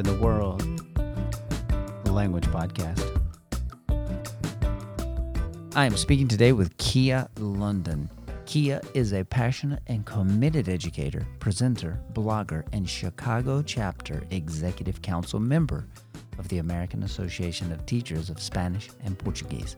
in 0.00 0.04
the 0.04 0.14
World, 0.22 0.60
the 2.04 2.12
language 2.12 2.44
podcast. 2.46 3.02
I 5.74 5.86
am 5.86 5.96
speaking 5.96 6.28
today 6.28 6.52
with 6.52 6.76
Kia 6.76 7.26
London. 7.38 8.10
Kia 8.44 8.80
is 8.92 9.12
a 9.12 9.24
passionate 9.24 9.82
and 9.86 10.04
committed 10.04 10.68
educator, 10.68 11.26
presenter, 11.38 11.98
blogger, 12.12 12.64
and 12.72 12.88
Chicago 12.88 13.62
chapter 13.62 14.22
executive 14.30 15.00
council 15.00 15.40
member 15.40 15.86
of 16.38 16.48
the 16.48 16.58
American 16.58 17.02
Association 17.04 17.72
of 17.72 17.86
Teachers 17.86 18.28
of 18.28 18.40
Spanish 18.40 18.90
and 19.04 19.18
Portuguese. 19.18 19.76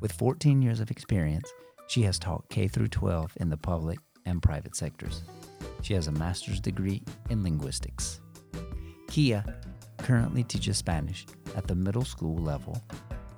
With 0.00 0.12
14 0.12 0.62
years 0.62 0.78
of 0.78 0.92
experience, 0.92 1.52
she 1.88 2.02
has 2.02 2.20
taught 2.20 2.48
K 2.50 2.68
through 2.68 2.88
12 2.88 3.32
in 3.40 3.48
the 3.48 3.56
public 3.56 3.98
and 4.26 4.40
private 4.40 4.76
sectors. 4.76 5.22
She 5.82 5.94
has 5.94 6.06
a 6.06 6.12
master's 6.12 6.60
degree 6.60 7.02
in 7.30 7.42
linguistics. 7.42 8.20
Kia 9.08 9.42
currently 9.96 10.44
teaches 10.44 10.76
Spanish 10.76 11.26
at 11.56 11.66
the 11.66 11.74
middle 11.74 12.04
school 12.04 12.36
level 12.36 12.80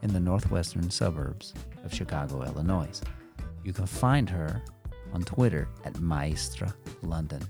in 0.02 0.12
the 0.12 0.20
northwestern 0.20 0.90
suburbs 0.90 1.54
of 1.84 1.94
Chicago, 1.94 2.42
Illinois. 2.42 3.00
You 3.64 3.72
can 3.72 3.86
find 3.86 4.28
her 4.28 4.62
on 5.12 5.22
Twitter 5.22 5.68
at 5.84 5.98
Maestra 6.00 6.74
London. 7.02 7.40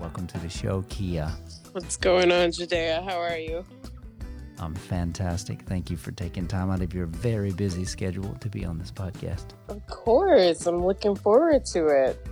Welcome 0.00 0.26
to 0.28 0.38
the 0.38 0.48
show, 0.48 0.82
Kia. 0.88 1.30
What's 1.72 1.96
going 1.96 2.30
on, 2.30 2.52
Judea? 2.52 3.02
How 3.02 3.20
are 3.20 3.38
you? 3.38 3.64
I'm 4.60 4.74
fantastic. 4.74 5.62
Thank 5.62 5.90
you 5.90 5.96
for 5.96 6.12
taking 6.12 6.46
time 6.46 6.70
out 6.70 6.80
of 6.80 6.94
your 6.94 7.06
very 7.06 7.52
busy 7.52 7.84
schedule 7.84 8.34
to 8.40 8.48
be 8.48 8.64
on 8.64 8.78
this 8.78 8.92
podcast. 8.92 9.46
Of 9.68 9.84
course. 9.88 10.66
I'm 10.66 10.84
looking 10.84 11.16
forward 11.16 11.64
to 11.66 11.88
it. 11.88 12.24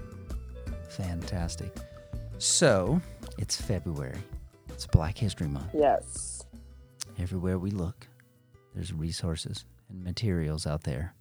Fantastic. 0.89 1.75
So, 2.39 3.01
it's 3.39 3.61
February. 3.61 4.19
It's 4.83 4.89
Black 4.89 5.17
History 5.17 5.47
Month. 5.47 5.71
Yes. 5.73 6.45
Everywhere 7.17 7.57
we 7.57 7.71
look, 7.71 8.09
there's 8.75 8.93
resources 8.93 9.65
and 9.89 10.03
materials 10.03 10.67
out 10.67 10.83
there. 10.83 11.15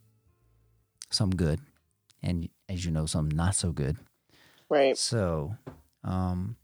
Some 1.12 1.30
good, 1.30 1.60
and 2.24 2.50
as 2.68 2.84
you 2.86 2.90
know, 2.90 3.06
some 3.06 3.30
not 3.30 3.54
so 3.54 3.72
good. 3.72 3.98
Right. 4.68 4.98
So, 4.98 5.58
um, 6.04 6.56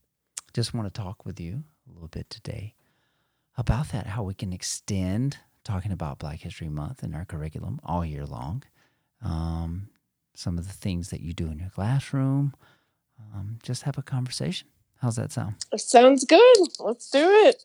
just 0.56 0.74
want 0.74 0.92
to 0.92 1.02
talk 1.02 1.24
with 1.24 1.40
you 1.40 1.64
a 1.88 1.94
little 1.94 2.08
bit 2.08 2.32
today 2.32 2.74
about 3.60 3.90
that, 3.90 4.08
how 4.08 4.24
we 4.24 4.34
can 4.34 4.52
extend 4.52 5.38
talking 5.64 5.92
about 5.92 6.18
Black 6.18 6.40
History 6.40 6.68
Month 6.68 7.04
in 7.04 7.14
our 7.14 7.26
curriculum 7.26 7.80
all 7.84 8.04
year 8.04 8.26
long. 8.26 8.64
Um, 9.22 9.90
some 10.34 10.58
of 10.58 10.66
the 10.66 10.74
things 10.74 11.12
that 11.12 11.22
you 11.22 11.34
do 11.34 11.46
in 11.46 11.60
your 11.60 11.70
classroom. 11.70 12.56
Um, 13.36 13.60
just 13.62 13.84
have 13.84 14.00
a 14.00 14.04
conversation. 14.04 14.70
How's 15.02 15.16
that 15.18 15.32
sound? 15.32 15.56
Sounds 15.76 16.26
good. 16.26 16.58
Let's 16.80 17.10
do 17.10 17.30
it. 17.48 17.64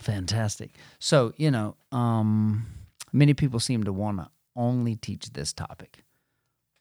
Fantastic. 0.00 0.72
So, 0.98 1.32
you 1.36 1.50
know, 1.50 1.76
um, 1.92 2.66
many 3.12 3.34
people 3.34 3.60
seem 3.60 3.84
to 3.84 3.92
want 3.92 4.18
to 4.18 4.30
only 4.56 4.96
teach 4.96 5.32
this 5.32 5.52
topic 5.52 6.04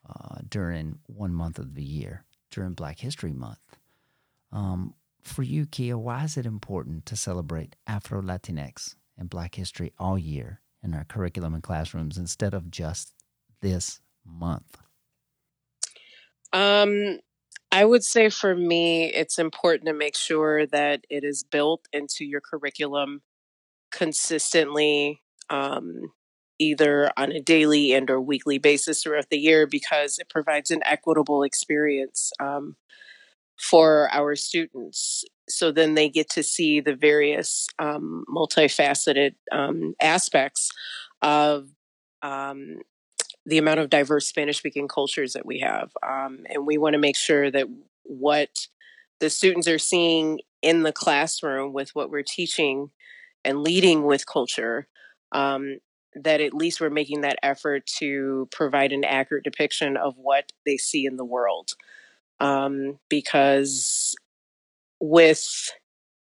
uh, 0.10 0.40
during 0.48 1.00
one 1.08 1.34
month 1.34 1.60
of 1.60 1.76
the 1.76 1.84
year, 1.84 2.24
during 2.50 2.74
Black 2.74 3.00
History 3.00 3.34
Month. 3.34 3.60
Um, 4.52 4.96
for 5.24 5.44
you, 5.44 5.66
Kia, 5.66 5.98
why 5.98 6.24
is 6.24 6.38
it 6.38 6.46
important 6.46 7.06
to 7.06 7.16
celebrate 7.16 7.76
Afro 7.86 8.22
Latinx 8.22 8.96
and 9.18 9.30
Black 9.30 9.56
history 9.56 9.94
all 10.00 10.18
year 10.18 10.62
in 10.84 10.94
our 10.94 11.04
curriculum 11.04 11.54
and 11.54 11.62
classrooms 11.62 12.18
instead 12.18 12.54
of 12.54 12.72
just 12.72 13.14
this 13.62 14.02
month? 14.26 14.78
Um, 16.54 17.20
I 17.72 17.86
would 17.86 18.04
say 18.04 18.30
for 18.30 18.54
me, 18.54 19.06
it's 19.06 19.40
important 19.40 19.88
to 19.88 19.94
make 19.94 20.16
sure 20.16 20.66
that 20.68 21.06
it 21.10 21.24
is 21.24 21.44
built 21.44 21.88
into 21.94 22.26
your 22.26 22.42
curriculum 22.42 23.22
consistently, 23.92 25.22
um, 25.50 26.12
either 26.60 27.12
on 27.16 27.32
a 27.32 27.40
daily 27.40 27.94
and 27.94 28.10
or 28.10 28.20
weekly 28.20 28.58
basis 28.58 29.04
throughout 29.04 29.30
the 29.30 29.38
year, 29.38 29.66
because 29.66 30.20
it 30.20 30.30
provides 30.30 30.70
an 30.70 30.82
equitable 30.86 31.44
experience 31.44 32.32
um, 32.42 32.76
for 33.58 34.10
our 34.12 34.36
students. 34.36 35.24
So 35.48 35.72
then 35.72 35.96
they 35.96 36.10
get 36.10 36.30
to 36.32 36.44
see 36.44 36.82
the 36.82 36.96
various 36.96 37.68
um, 37.80 38.26
multifaceted 38.34 39.36
um, 39.52 39.94
aspects 40.02 40.72
of 41.22 41.70
um, 42.22 42.80
the 43.46 43.58
amount 43.58 43.80
of 43.80 43.90
diverse 43.90 44.28
Spanish 44.28 44.58
speaking 44.58 44.88
cultures 44.88 45.34
that 45.34 45.46
we 45.46 45.60
have. 45.60 45.92
Um, 46.04 46.46
and 46.50 46.66
we 46.66 46.78
want 46.78 46.94
to 46.94 47.00
make 47.00 47.16
sure 47.16 47.50
that 47.50 47.68
what 48.04 48.68
the 49.20 49.30
students 49.30 49.68
are 49.68 49.80
seeing 49.80 50.42
in 50.62 50.84
the 50.84 50.92
classroom 50.92 51.74
with 51.74 51.96
what 51.96 52.10
we're 52.10 52.24
teaching 52.24 52.92
and 53.44 53.64
leading 53.64 54.04
with 54.04 54.28
culture, 54.28 54.88
um, 55.32 55.80
that 56.14 56.42
at 56.42 56.54
least 56.54 56.82
we're 56.82 56.90
making 56.90 57.22
that 57.22 57.40
effort 57.42 57.86
to 57.86 58.48
provide 58.52 58.92
an 58.92 59.04
accurate 59.04 59.44
depiction 59.44 59.98
of 59.98 60.16
what 60.18 60.52
they 60.66 60.78
see 60.78 61.06
in 61.06 61.16
the 61.16 61.26
world. 61.26 61.72
Um, 62.40 63.00
because 63.10 64.16
with 65.00 65.72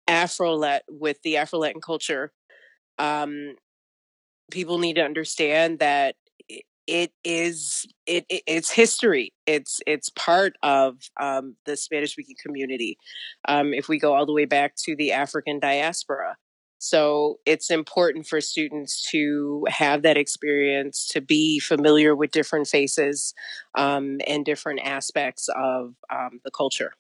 Afro 0.08 0.60
with 0.90 1.22
the 1.24 1.38
Afro 1.38 1.60
Latin 1.60 1.82
culture, 1.82 2.32
um, 3.00 3.56
people 4.52 4.78
need 4.78 4.96
to 4.96 5.04
understand 5.04 5.80
that 5.80 6.16
it 6.88 7.12
is 7.24 7.86
it, 8.06 8.26
it, 8.30 8.44
it's 8.48 8.72
history. 8.72 9.34
It's 9.46 9.80
it's 9.86 10.10
part 10.10 10.54
of 10.64 10.96
um, 11.22 11.56
the 11.66 11.76
spanish 11.76 12.14
speaking 12.14 12.38
community 12.44 12.98
um, 13.48 13.74
if 13.74 13.90
we 13.90 14.00
go 14.00 14.16
all 14.16 14.26
the 14.26 14.34
way 14.34 14.46
back 14.46 14.76
to 14.86 14.96
the 14.96 15.12
african 15.12 15.60
diaspora. 15.60 16.38
So 16.80 17.40
it's 17.46 17.72
important 17.72 18.28
for 18.28 18.40
students 18.40 19.02
to 19.12 19.66
have 19.68 20.04
that 20.04 20.16
experience 20.16 21.08
to 21.10 21.22
be 21.22 21.60
familiar 21.60 22.16
with 22.16 22.30
different 22.30 22.68
faces 22.68 23.34
um, 23.76 24.20
and 24.28 24.46
different 24.46 24.82
aspects 24.84 25.50
of 25.56 25.96
um, 26.14 26.40
the 26.46 26.52
culture. 26.52 26.94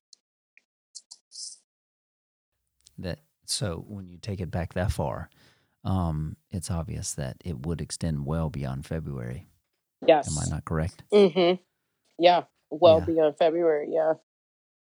That 2.97 3.19
so 3.45 3.85
when 3.87 4.09
you 4.09 4.17
take 4.17 4.41
it 4.41 4.51
back 4.51 4.73
that 4.73 4.91
far 4.91 5.29
um, 5.83 6.35
it's 6.49 6.69
obvious 6.69 7.13
that 7.13 7.37
it 7.45 7.65
would 7.65 7.79
extend 7.79 8.25
well 8.25 8.49
beyond 8.49 8.85
february 8.85 9.47
Yes. 10.05 10.29
Am 10.29 10.43
I 10.45 10.55
not 10.55 10.65
correct? 10.65 11.03
Mm-hmm. 11.11 11.61
Yeah. 12.19 12.43
Well 12.69 12.99
yeah. 12.99 13.05
beyond 13.05 13.37
February. 13.37 13.89
Yeah. 13.91 14.13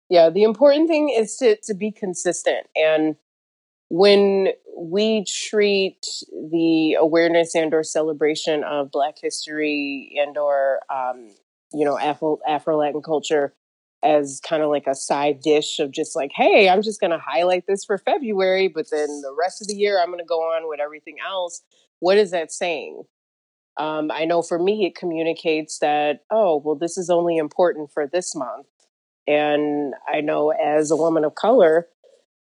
Yeah. 0.10 0.30
The 0.30 0.44
important 0.44 0.90
thing 0.90 1.10
is 1.10 1.38
to, 1.38 1.58
to 1.64 1.74
be 1.74 1.92
consistent. 1.92 2.68
And 2.76 3.16
when 3.90 4.50
we 4.78 5.26
treat 5.26 6.06
the 6.32 6.96
awareness 7.00 7.56
and 7.56 7.74
or 7.74 7.84
celebration 7.84 8.64
of 8.64 8.92
Black 8.92 9.16
history 9.22 10.16
and 10.18 10.38
or, 10.38 10.80
um, 10.94 11.32
you 11.74 11.86
know, 11.86 11.98
Afro, 11.98 12.40
Afro-Latin 12.48 13.02
culture 13.02 13.54
as 14.04 14.42
kind 14.48 14.64
of 14.64 14.70
like 14.70 14.88
a 14.88 14.96
side 14.96 15.42
dish 15.42 15.80
of 15.80 15.92
just 15.92 16.16
like, 16.16 16.32
hey, 16.34 16.70
I'm 16.70 16.82
just 16.82 17.00
going 17.00 17.12
to 17.12 17.20
highlight 17.20 17.68
this 17.68 17.86
for 17.86 17.98
February, 17.98 18.68
but 18.68 18.90
then 18.92 19.08
the 19.22 19.36
rest 19.38 19.62
of 19.62 19.68
the 19.68 19.76
year 19.76 20.00
I'm 20.00 20.08
going 20.08 20.20
to 20.20 20.26
go 20.26 20.40
on 20.40 20.68
with 20.68 20.80
everything 20.80 21.18
else. 21.26 21.62
What 22.00 22.18
is 22.18 22.32
that 22.32 22.52
saying? 22.52 23.04
Um, 23.78 24.12
I 24.12 24.26
know 24.26 24.42
for 24.42 24.60
me, 24.60 24.86
it 24.86 24.96
communicates 24.96 25.80
that, 25.80 26.24
oh, 26.30 26.62
well, 26.64 26.76
this 26.76 26.98
is 26.98 27.10
only 27.10 27.38
important 27.38 27.92
for 27.92 28.08
this 28.08 28.36
month. 28.36 28.68
And 29.28 29.94
I 30.12 30.22
know 30.22 30.52
as 30.52 30.92
a 30.92 30.96
woman 30.96 31.24
of 31.24 31.36
color, 31.36 31.88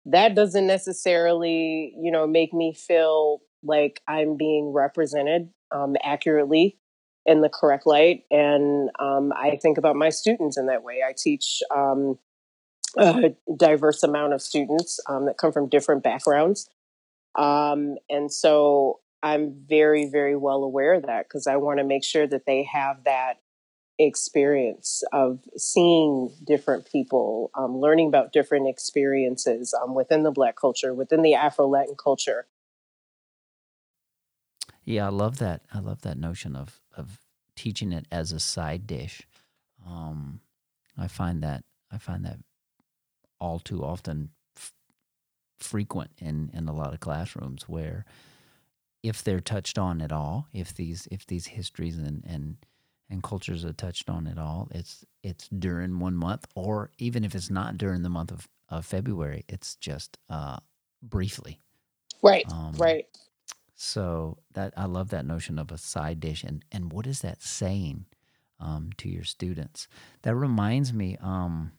that 0.06 0.34
doesn't 0.34 0.66
necessarily, 0.66 1.94
you 2.00 2.10
know, 2.10 2.26
make 2.26 2.54
me 2.54 2.72
feel 2.72 3.40
like 3.62 4.00
I'm 4.08 4.36
being 4.36 4.72
represented 4.72 5.50
um, 5.70 5.96
accurately 6.02 6.78
in 7.26 7.42
the 7.42 7.50
correct 7.50 7.86
light. 7.86 8.22
And 8.30 8.90
um, 8.98 9.32
I 9.36 9.58
think 9.60 9.76
about 9.76 9.96
my 9.96 10.08
students 10.08 10.56
in 10.56 10.66
that 10.66 10.82
way. 10.82 11.02
I 11.06 11.12
teach 11.16 11.60
um, 11.74 12.18
a 12.96 13.34
diverse 13.54 14.02
amount 14.02 14.32
of 14.32 14.40
students 14.40 14.98
um, 15.08 15.26
that 15.26 15.36
come 15.36 15.52
from 15.52 15.68
different 15.68 16.02
backgrounds. 16.02 16.70
Um, 17.36 17.96
and 18.08 18.32
so 18.32 19.00
I'm 19.22 19.54
very, 19.68 20.06
very 20.06 20.36
well 20.36 20.62
aware 20.62 20.94
of 20.94 21.02
that 21.06 21.28
because 21.28 21.46
I 21.46 21.56
want 21.56 21.78
to 21.78 21.84
make 21.84 22.04
sure 22.04 22.26
that 22.26 22.46
they 22.46 22.62
have 22.64 23.04
that 23.04 23.40
experience 23.98 25.02
of 25.12 25.40
seeing 25.56 26.32
different 26.46 26.90
people, 26.90 27.50
um, 27.54 27.78
learning 27.78 28.08
about 28.08 28.32
different 28.32 28.68
experiences 28.68 29.74
um, 29.74 29.94
within 29.94 30.22
the 30.22 30.30
Black 30.30 30.56
culture, 30.56 30.94
within 30.94 31.22
the 31.22 31.34
Afro 31.34 31.66
Latin 31.66 31.96
culture. 31.96 32.46
Yeah, 34.84 35.06
I 35.06 35.10
love 35.10 35.38
that. 35.38 35.62
I 35.72 35.80
love 35.80 36.02
that 36.02 36.16
notion 36.16 36.56
of 36.56 36.80
of 36.96 37.18
teaching 37.56 37.92
it 37.92 38.06
as 38.10 38.32
a 38.32 38.40
side 38.40 38.86
dish. 38.86 39.22
Um, 39.86 40.40
I 40.96 41.08
find 41.08 41.42
that 41.42 41.64
I 41.92 41.98
find 41.98 42.24
that 42.24 42.38
all 43.40 43.58
too 43.58 43.84
often 43.84 44.30
f- 44.56 44.72
frequent 45.58 46.12
in 46.18 46.50
in 46.54 46.68
a 46.68 46.72
lot 46.72 46.94
of 46.94 47.00
classrooms 47.00 47.68
where 47.68 48.04
if 49.02 49.22
they're 49.22 49.40
touched 49.40 49.78
on 49.78 50.00
at 50.00 50.12
all, 50.12 50.48
if 50.52 50.74
these 50.74 51.06
if 51.10 51.26
these 51.26 51.46
histories 51.46 51.98
and 51.98 52.24
and 52.26 52.56
and 53.10 53.22
cultures 53.22 53.64
are 53.64 53.72
touched 53.72 54.10
on 54.10 54.26
at 54.26 54.38
all, 54.38 54.68
it's 54.72 55.04
it's 55.22 55.48
during 55.48 55.98
one 55.98 56.16
month, 56.16 56.46
or 56.54 56.90
even 56.98 57.24
if 57.24 57.34
it's 57.34 57.50
not 57.50 57.78
during 57.78 58.02
the 58.02 58.08
month 58.08 58.30
of, 58.30 58.48
of 58.68 58.84
February, 58.84 59.44
it's 59.48 59.76
just 59.76 60.18
uh, 60.28 60.58
briefly. 61.02 61.60
Right. 62.22 62.44
Um, 62.52 62.72
right. 62.76 63.06
So 63.76 64.38
that 64.54 64.74
I 64.76 64.86
love 64.86 65.10
that 65.10 65.24
notion 65.24 65.58
of 65.58 65.70
a 65.70 65.78
side 65.78 66.20
dish, 66.20 66.44
and 66.44 66.64
and 66.72 66.92
what 66.92 67.06
is 67.06 67.20
that 67.20 67.42
saying 67.42 68.06
um, 68.60 68.90
to 68.98 69.08
your 69.08 69.24
students? 69.24 69.88
That 70.22 70.34
reminds 70.34 70.92
me. 70.92 71.16
Um, 71.20 71.72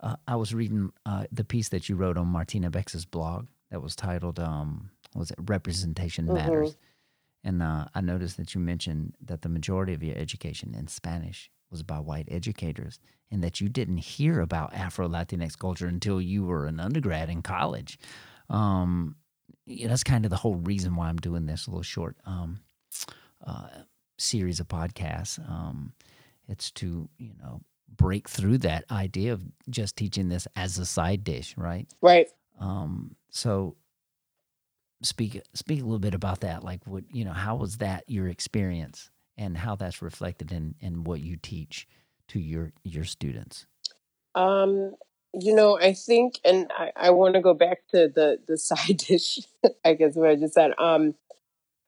uh, 0.00 0.16
I 0.28 0.36
was 0.36 0.54
reading 0.54 0.92
uh, 1.06 1.24
the 1.32 1.44
piece 1.44 1.70
that 1.70 1.88
you 1.88 1.96
wrote 1.96 2.18
on 2.18 2.26
Martina 2.28 2.70
Bex's 2.70 3.06
blog 3.06 3.46
that 3.70 3.80
was 3.80 3.96
titled 3.96 4.38
um, 4.38 4.90
was 5.14 5.30
it 5.30 5.38
Representation 5.40 6.26
mm-hmm. 6.26 6.34
Matters, 6.34 6.76
and 7.42 7.62
uh, 7.62 7.86
I 7.94 8.00
noticed 8.00 8.36
that 8.38 8.54
you 8.54 8.60
mentioned 8.60 9.14
that 9.24 9.42
the 9.42 9.48
majority 9.48 9.94
of 9.94 10.02
your 10.02 10.16
education 10.16 10.74
in 10.74 10.86
Spanish 10.88 11.50
was 11.70 11.82
by 11.82 11.98
white 11.98 12.28
educators, 12.30 12.98
and 13.30 13.42
that 13.42 13.60
you 13.60 13.68
didn't 13.68 13.98
hear 13.98 14.40
about 14.40 14.74
Afro 14.74 15.08
Latinx 15.08 15.58
culture 15.58 15.86
until 15.86 16.20
you 16.20 16.44
were 16.44 16.66
an 16.66 16.80
undergrad 16.80 17.28
in 17.28 17.42
college. 17.42 17.98
Um, 18.48 19.16
yeah, 19.66 19.88
that's 19.88 20.04
kind 20.04 20.24
of 20.24 20.30
the 20.30 20.36
whole 20.36 20.56
reason 20.56 20.94
why 20.94 21.08
I'm 21.08 21.16
doing 21.16 21.46
this 21.46 21.66
little 21.66 21.82
short 21.82 22.16
um, 22.26 22.60
uh, 23.46 23.68
series 24.18 24.60
of 24.60 24.68
podcasts. 24.68 25.38
Um, 25.48 25.92
it's 26.48 26.70
to 26.72 27.08
you 27.18 27.32
know 27.40 27.60
break 27.96 28.28
through 28.28 28.58
that 28.58 28.84
idea 28.90 29.32
of 29.32 29.42
just 29.70 29.96
teaching 29.96 30.28
this 30.28 30.46
as 30.56 30.78
a 30.78 30.86
side 30.86 31.24
dish, 31.24 31.54
right? 31.56 31.86
Right. 32.00 32.28
Um, 32.60 33.16
so 33.30 33.76
speak 35.04 35.40
speak 35.54 35.80
a 35.80 35.84
little 35.84 35.98
bit 35.98 36.14
about 36.14 36.40
that. 36.40 36.64
Like, 36.64 36.86
what 36.86 37.04
you 37.12 37.24
know, 37.24 37.32
how 37.32 37.56
was 37.56 37.78
that 37.78 38.04
your 38.08 38.28
experience, 38.28 39.10
and 39.36 39.58
how 39.58 39.76
that's 39.76 40.02
reflected 40.02 40.52
in 40.52 40.74
in 40.80 41.04
what 41.04 41.20
you 41.20 41.36
teach 41.36 41.86
to 42.28 42.38
your 42.38 42.72
your 42.82 43.04
students? 43.04 43.66
Um, 44.34 44.94
you 45.32 45.54
know, 45.54 45.78
I 45.78 45.94
think, 45.94 46.38
and 46.44 46.70
I, 46.76 46.92
I 46.96 47.10
want 47.10 47.34
to 47.34 47.40
go 47.40 47.54
back 47.54 47.86
to 47.90 48.08
the 48.08 48.38
the 48.46 48.58
side 48.58 48.96
dish. 48.96 49.40
I 49.84 49.94
guess 49.94 50.14
what 50.14 50.30
I 50.30 50.36
just 50.36 50.54
said. 50.54 50.72
Um, 50.78 51.14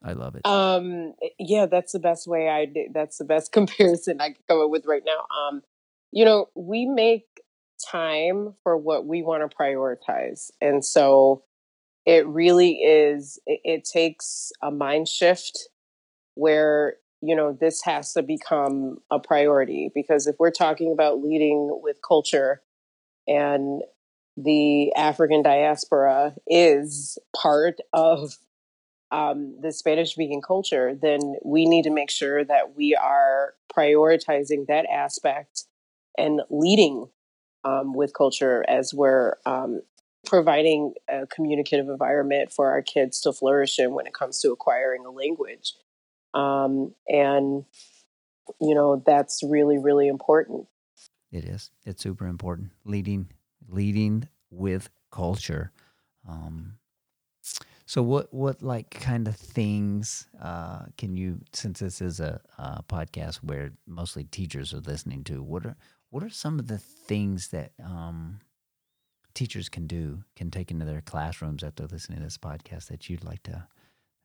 I 0.02 0.12
love 0.12 0.36
it. 0.36 0.46
Um, 0.46 1.14
yeah, 1.38 1.66
that's 1.66 1.92
the 1.92 1.98
best 1.98 2.26
way 2.26 2.48
I 2.48 2.66
did. 2.66 2.92
That's 2.94 3.18
the 3.18 3.24
best 3.24 3.52
comparison 3.52 4.20
I 4.20 4.30
can 4.30 4.42
come 4.48 4.60
up 4.60 4.70
with 4.70 4.86
right 4.86 5.02
now. 5.04 5.26
Um, 5.36 5.62
you 6.12 6.24
know, 6.24 6.48
we 6.54 6.86
make 6.86 7.26
time 7.90 8.54
for 8.62 8.76
what 8.76 9.06
we 9.06 9.22
want 9.22 9.48
to 9.48 9.56
prioritize, 9.56 10.50
and 10.60 10.84
so 10.84 11.42
it 12.06 12.26
really 12.26 12.74
is. 12.76 13.38
It, 13.46 13.60
it 13.64 13.84
takes 13.84 14.52
a 14.62 14.70
mind 14.70 15.08
shift 15.08 15.68
where 16.34 16.96
you 17.20 17.34
know 17.34 17.52
this 17.52 17.82
has 17.82 18.12
to 18.14 18.22
become 18.22 18.98
a 19.10 19.18
priority 19.18 19.90
because 19.94 20.26
if 20.26 20.36
we're 20.38 20.50
talking 20.50 20.92
about 20.92 21.22
leading 21.22 21.80
with 21.82 21.98
culture 22.06 22.62
and 23.26 23.82
the 24.36 24.94
African 24.94 25.42
diaspora 25.42 26.34
is 26.46 27.18
part 27.34 27.78
of 27.92 28.36
um, 29.10 29.56
the 29.60 29.72
Spanish 29.72 30.12
speaking 30.12 30.42
culture, 30.42 30.94
then 31.00 31.36
we 31.44 31.64
need 31.66 31.84
to 31.84 31.90
make 31.90 32.10
sure 32.10 32.44
that 32.44 32.76
we 32.76 32.94
are 32.94 33.54
prioritizing 33.74 34.66
that 34.66 34.84
aspect 34.92 35.64
and 36.18 36.42
leading 36.50 37.08
um, 37.64 37.94
with 37.94 38.12
culture 38.14 38.64
as 38.68 38.92
we're 38.92 39.36
um, 39.46 39.80
providing 40.26 40.94
a 41.08 41.26
communicative 41.26 41.88
environment 41.88 42.52
for 42.52 42.70
our 42.70 42.82
kids 42.82 43.20
to 43.22 43.32
flourish 43.32 43.78
in 43.78 43.94
when 43.94 44.06
it 44.06 44.14
comes 44.14 44.40
to 44.40 44.52
acquiring 44.52 45.06
a 45.06 45.10
language. 45.10 45.74
Um, 46.34 46.94
and, 47.08 47.64
you 48.60 48.74
know, 48.74 49.02
that's 49.06 49.42
really, 49.42 49.78
really 49.78 50.08
important. 50.08 50.66
It 51.32 51.44
is. 51.44 51.70
It's 51.84 52.02
super 52.02 52.26
important. 52.26 52.70
Leading 52.84 53.28
leading 53.68 54.28
with 54.50 54.90
culture. 55.10 55.72
Um, 56.28 56.78
so 57.86 58.02
what 58.02 58.32
what 58.34 58.62
like 58.62 58.90
kind 58.90 59.28
of 59.28 59.36
things 59.36 60.26
uh, 60.42 60.86
can 60.98 61.16
you 61.16 61.40
since 61.52 61.78
this 61.78 62.00
is 62.00 62.20
a, 62.20 62.40
a, 62.58 62.82
podcast 62.82 63.36
where 63.36 63.72
mostly 63.86 64.24
teachers 64.24 64.74
are 64.74 64.80
listening 64.80 65.22
to 65.24 65.42
what 65.42 65.64
are 65.64 65.76
what 66.10 66.24
are 66.24 66.30
some 66.30 66.58
of 66.58 66.66
the 66.66 66.78
things 66.78 67.48
that 67.48 67.72
um, 67.84 68.40
teachers 69.36 69.68
can 69.68 69.86
do 69.86 70.24
can 70.34 70.50
take 70.50 70.70
into 70.70 70.86
their 70.86 71.02
classrooms 71.02 71.62
after 71.62 71.86
listening 71.86 72.18
to 72.18 72.24
this 72.24 72.38
podcast 72.38 72.88
that 72.88 73.08
you'd 73.08 73.24
like 73.24 73.42
to 73.42 73.66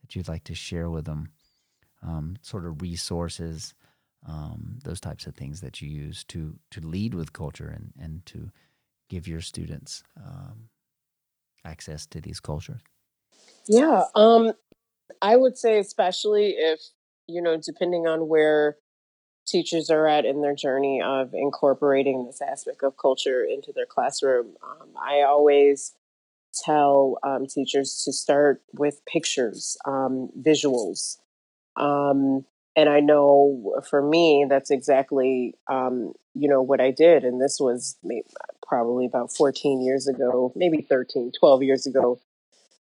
that 0.01 0.15
you'd 0.15 0.29
like 0.29 0.43
to 0.45 0.55
share 0.55 0.89
with 0.89 1.05
them 1.05 1.29
um, 2.01 2.37
sort 2.41 2.65
of 2.65 2.81
resources 2.81 3.73
um, 4.27 4.79
those 4.83 5.01
types 5.01 5.27
of 5.27 5.35
things 5.35 5.61
that 5.61 5.81
you 5.81 5.89
use 5.89 6.23
to 6.23 6.57
to 6.71 6.79
lead 6.79 7.13
with 7.13 7.33
culture 7.33 7.67
and 7.67 7.91
and 8.01 8.25
to 8.25 8.49
give 9.09 9.27
your 9.27 9.41
students 9.41 10.03
um, 10.17 10.69
access 11.65 12.05
to 12.07 12.21
these 12.21 12.39
cultures? 12.39 12.81
Yeah, 13.67 14.05
um, 14.15 14.53
I 15.21 15.35
would 15.35 15.57
say 15.57 15.77
especially 15.77 16.51
if 16.57 16.79
you 17.27 17.41
know, 17.41 17.57
depending 17.57 18.07
on 18.07 18.27
where 18.27 18.77
teachers 19.47 19.89
are 19.89 20.07
at 20.07 20.25
in 20.25 20.41
their 20.41 20.55
journey 20.55 21.01
of 21.01 21.33
incorporating 21.33 22.25
this 22.25 22.41
aspect 22.41 22.83
of 22.83 22.97
culture 22.97 23.43
into 23.43 23.71
their 23.73 23.85
classroom. 23.85 24.55
Um, 24.63 24.89
I 24.95 25.21
always 25.21 25.93
tell 26.53 27.17
um, 27.23 27.47
teachers 27.47 28.01
to 28.05 28.13
start 28.13 28.61
with 28.73 29.05
pictures, 29.05 29.77
um, 29.85 30.29
visuals. 30.39 31.17
Um, 31.75 32.45
and 32.75 32.89
I 32.89 32.99
know 32.99 33.81
for 33.89 34.01
me, 34.01 34.45
that's 34.49 34.71
exactly, 34.71 35.55
um, 35.69 36.13
you 36.33 36.47
know, 36.47 36.61
what 36.61 36.79
I 36.79 36.91
did. 36.91 37.23
And 37.23 37.41
this 37.41 37.57
was 37.59 37.97
probably 38.65 39.05
about 39.05 39.31
14 39.33 39.81
years 39.81 40.07
ago, 40.07 40.53
maybe 40.55 40.81
13, 40.81 41.31
12 41.37 41.63
years 41.63 41.85
ago 41.85 42.19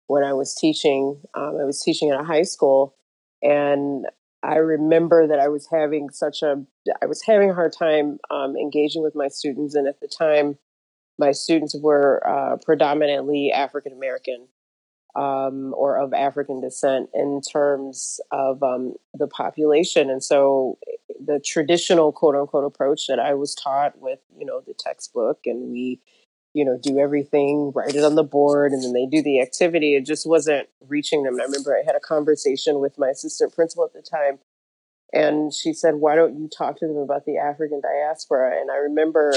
when 0.07 0.23
I 0.23 0.33
was 0.33 0.55
teaching. 0.55 1.21
Um, 1.33 1.57
I 1.61 1.65
was 1.65 1.81
teaching 1.81 2.09
at 2.09 2.19
a 2.19 2.23
high 2.23 2.43
school 2.43 2.95
and 3.41 4.05
I 4.45 4.57
remember 4.57 5.27
that 5.27 5.39
I 5.39 5.47
was 5.47 5.67
having 5.71 6.09
such 6.11 6.43
a, 6.43 6.63
I 7.01 7.07
was 7.07 7.23
having 7.23 7.49
a 7.49 7.53
hard 7.53 7.73
time 7.73 8.19
um, 8.29 8.55
engaging 8.55 9.01
with 9.01 9.15
my 9.15 9.27
students. 9.27 9.75
And 9.75 9.87
at 9.87 9.99
the 9.99 10.07
time, 10.07 10.57
my 11.17 11.31
students 11.31 11.75
were 11.81 12.21
uh, 12.27 12.57
predominantly 12.63 13.51
African 13.51 13.93
American 13.93 14.47
um, 15.15 15.73
or 15.75 15.97
of 15.97 16.13
African 16.13 16.61
descent 16.61 17.09
in 17.13 17.41
terms 17.41 18.19
of 18.31 18.61
um, 18.61 18.95
the 19.13 19.27
population. 19.27 20.09
And 20.09 20.23
so 20.23 20.77
the 21.25 21.39
traditional 21.43 22.11
quote 22.11 22.35
unquote 22.35 22.65
approach 22.65 23.07
that 23.07 23.19
I 23.19 23.33
was 23.33 23.55
taught 23.55 23.99
with, 23.99 24.19
you 24.37 24.45
know, 24.45 24.61
the 24.65 24.73
textbook 24.77 25.39
and 25.45 25.71
we, 25.71 26.01
you 26.55 26.65
know, 26.65 26.79
do 26.81 26.97
everything, 26.99 27.71
write 27.75 27.95
it 27.95 28.03
on 28.03 28.15
the 28.15 28.23
board, 28.23 28.71
and 28.71 28.83
then 28.83 28.93
they 28.93 29.05
do 29.05 29.21
the 29.21 29.41
activity. 29.41 29.95
It 29.95 30.05
just 30.05 30.27
wasn't 30.27 30.67
reaching 30.87 31.23
them. 31.23 31.33
And 31.33 31.41
I 31.41 31.45
remember 31.45 31.75
I 31.75 31.85
had 31.85 31.95
a 31.95 31.99
conversation 31.99 32.79
with 32.79 32.97
my 32.97 33.09
assistant 33.09 33.53
principal 33.53 33.85
at 33.85 33.93
the 33.93 34.01
time, 34.01 34.39
and 35.13 35.53
she 35.53 35.73
said, 35.73 35.95
Why 35.95 36.15
don't 36.15 36.39
you 36.39 36.49
talk 36.49 36.79
to 36.79 36.87
them 36.87 36.97
about 36.97 37.25
the 37.25 37.37
African 37.37 37.81
diaspora? 37.81 38.59
And 38.59 38.71
I 38.71 38.77
remember 38.77 39.33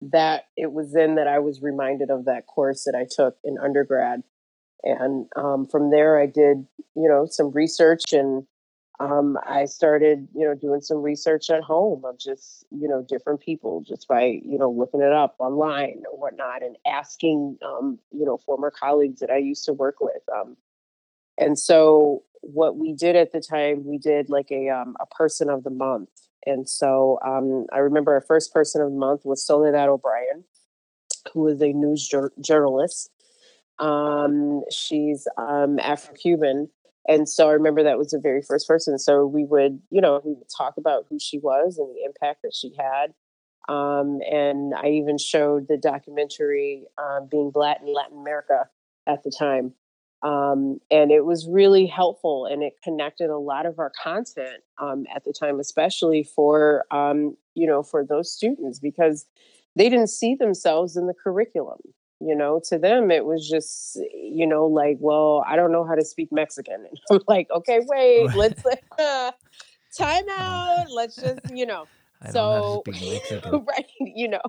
that 0.00 0.44
it 0.56 0.70
was 0.70 0.92
then 0.92 1.16
that 1.16 1.26
I 1.26 1.40
was 1.40 1.60
reminded 1.60 2.10
of 2.10 2.26
that 2.26 2.46
course 2.46 2.84
that 2.84 2.94
I 2.94 3.04
took 3.10 3.36
in 3.42 3.58
undergrad 3.58 4.22
and 4.84 5.26
um, 5.36 5.66
from 5.66 5.90
there, 5.90 6.18
I 6.18 6.26
did, 6.26 6.66
you 6.94 7.08
know, 7.08 7.26
some 7.28 7.50
research 7.50 8.12
and 8.12 8.46
um, 9.00 9.38
I 9.46 9.66
started, 9.66 10.28
you 10.34 10.44
know, 10.44 10.54
doing 10.54 10.80
some 10.80 10.98
research 10.98 11.50
at 11.50 11.62
home 11.62 12.04
of 12.04 12.18
just, 12.18 12.64
you 12.70 12.88
know, 12.88 13.04
different 13.08 13.40
people 13.40 13.80
just 13.86 14.08
by, 14.08 14.24
you 14.24 14.58
know, 14.58 14.70
looking 14.70 15.00
it 15.00 15.12
up 15.12 15.36
online 15.38 16.02
or 16.10 16.18
whatnot 16.18 16.62
and 16.62 16.76
asking, 16.86 17.58
um, 17.64 17.98
you 18.10 18.24
know, 18.24 18.38
former 18.38 18.72
colleagues 18.72 19.20
that 19.20 19.30
I 19.30 19.36
used 19.36 19.64
to 19.66 19.72
work 19.72 20.00
with. 20.00 20.22
Um, 20.34 20.56
and 21.38 21.56
so 21.56 22.24
what 22.40 22.76
we 22.76 22.92
did 22.92 23.14
at 23.14 23.30
the 23.32 23.40
time, 23.40 23.84
we 23.84 23.98
did 23.98 24.30
like 24.30 24.50
a, 24.50 24.68
um, 24.68 24.96
a 25.00 25.06
person 25.06 25.48
of 25.48 25.62
the 25.62 25.70
month. 25.70 26.10
And 26.44 26.68
so 26.68 27.20
um, 27.24 27.66
I 27.72 27.78
remember 27.78 28.14
our 28.14 28.20
first 28.20 28.52
person 28.52 28.82
of 28.82 28.90
the 28.90 28.98
month 28.98 29.24
was 29.24 29.44
Soledad 29.44 29.88
O'Brien, 29.88 30.44
who 31.32 31.46
is 31.46 31.62
a 31.62 31.72
news 31.72 32.06
jur- 32.08 32.32
journalist 32.40 33.10
um, 33.78 34.62
she's 34.70 35.28
Afro 35.38 36.14
Cuban. 36.14 36.68
And 37.08 37.26
so 37.26 37.48
I 37.48 37.52
remember 37.52 37.82
that 37.82 37.96
was 37.96 38.10
the 38.10 38.20
very 38.20 38.42
first 38.42 38.68
person. 38.68 38.98
So 38.98 39.26
we 39.26 39.44
would, 39.44 39.80
you 39.90 40.00
know, 40.00 40.20
we 40.22 40.34
would 40.34 40.50
talk 40.54 40.74
about 40.76 41.06
who 41.08 41.18
she 41.18 41.38
was 41.38 41.78
and 41.78 41.88
the 41.88 42.04
impact 42.04 42.42
that 42.42 42.54
she 42.54 42.74
had. 42.78 43.14
Um, 43.66 44.20
and 44.30 44.74
I 44.74 44.88
even 44.90 45.16
showed 45.16 45.68
the 45.68 45.78
documentary 45.78 46.84
um, 46.98 47.28
Being 47.30 47.50
Black 47.50 47.80
in 47.80 47.92
Latin 47.92 48.18
America 48.18 48.68
at 49.06 49.24
the 49.24 49.32
time. 49.36 49.72
Um, 50.22 50.80
and 50.90 51.10
it 51.10 51.24
was 51.24 51.48
really 51.48 51.86
helpful 51.86 52.44
and 52.44 52.62
it 52.62 52.74
connected 52.82 53.30
a 53.30 53.38
lot 53.38 53.66
of 53.66 53.78
our 53.78 53.92
content 54.02 54.62
um, 54.78 55.06
at 55.14 55.24
the 55.24 55.32
time, 55.32 55.60
especially 55.60 56.24
for, 56.24 56.84
um, 56.90 57.36
you 57.54 57.66
know, 57.66 57.82
for 57.82 58.04
those 58.04 58.32
students 58.32 58.80
because 58.80 59.26
they 59.76 59.88
didn't 59.88 60.08
see 60.08 60.34
themselves 60.34 60.96
in 60.96 61.06
the 61.06 61.14
curriculum 61.14 61.78
you 62.20 62.34
know 62.34 62.60
to 62.64 62.78
them 62.78 63.10
it 63.10 63.24
was 63.24 63.48
just 63.48 63.96
you 64.12 64.46
know 64.46 64.66
like 64.66 64.96
well 65.00 65.44
i 65.46 65.56
don't 65.56 65.72
know 65.72 65.86
how 65.86 65.94
to 65.94 66.04
speak 66.04 66.28
mexican 66.32 66.84
and 66.90 67.00
i'm 67.10 67.20
like 67.28 67.48
okay 67.50 67.80
wait 67.86 68.28
let's 68.34 68.62
uh, 68.98 69.30
time 69.96 70.24
out 70.38 70.86
let's 70.90 71.20
just 71.20 71.40
you 71.48 71.66
know 71.66 71.86
I 72.22 72.32
don't 72.32 72.34
know 72.34 72.82
to 72.84 73.22
So, 73.28 73.64
right, 73.68 73.86
you 74.00 74.28
know. 74.28 74.40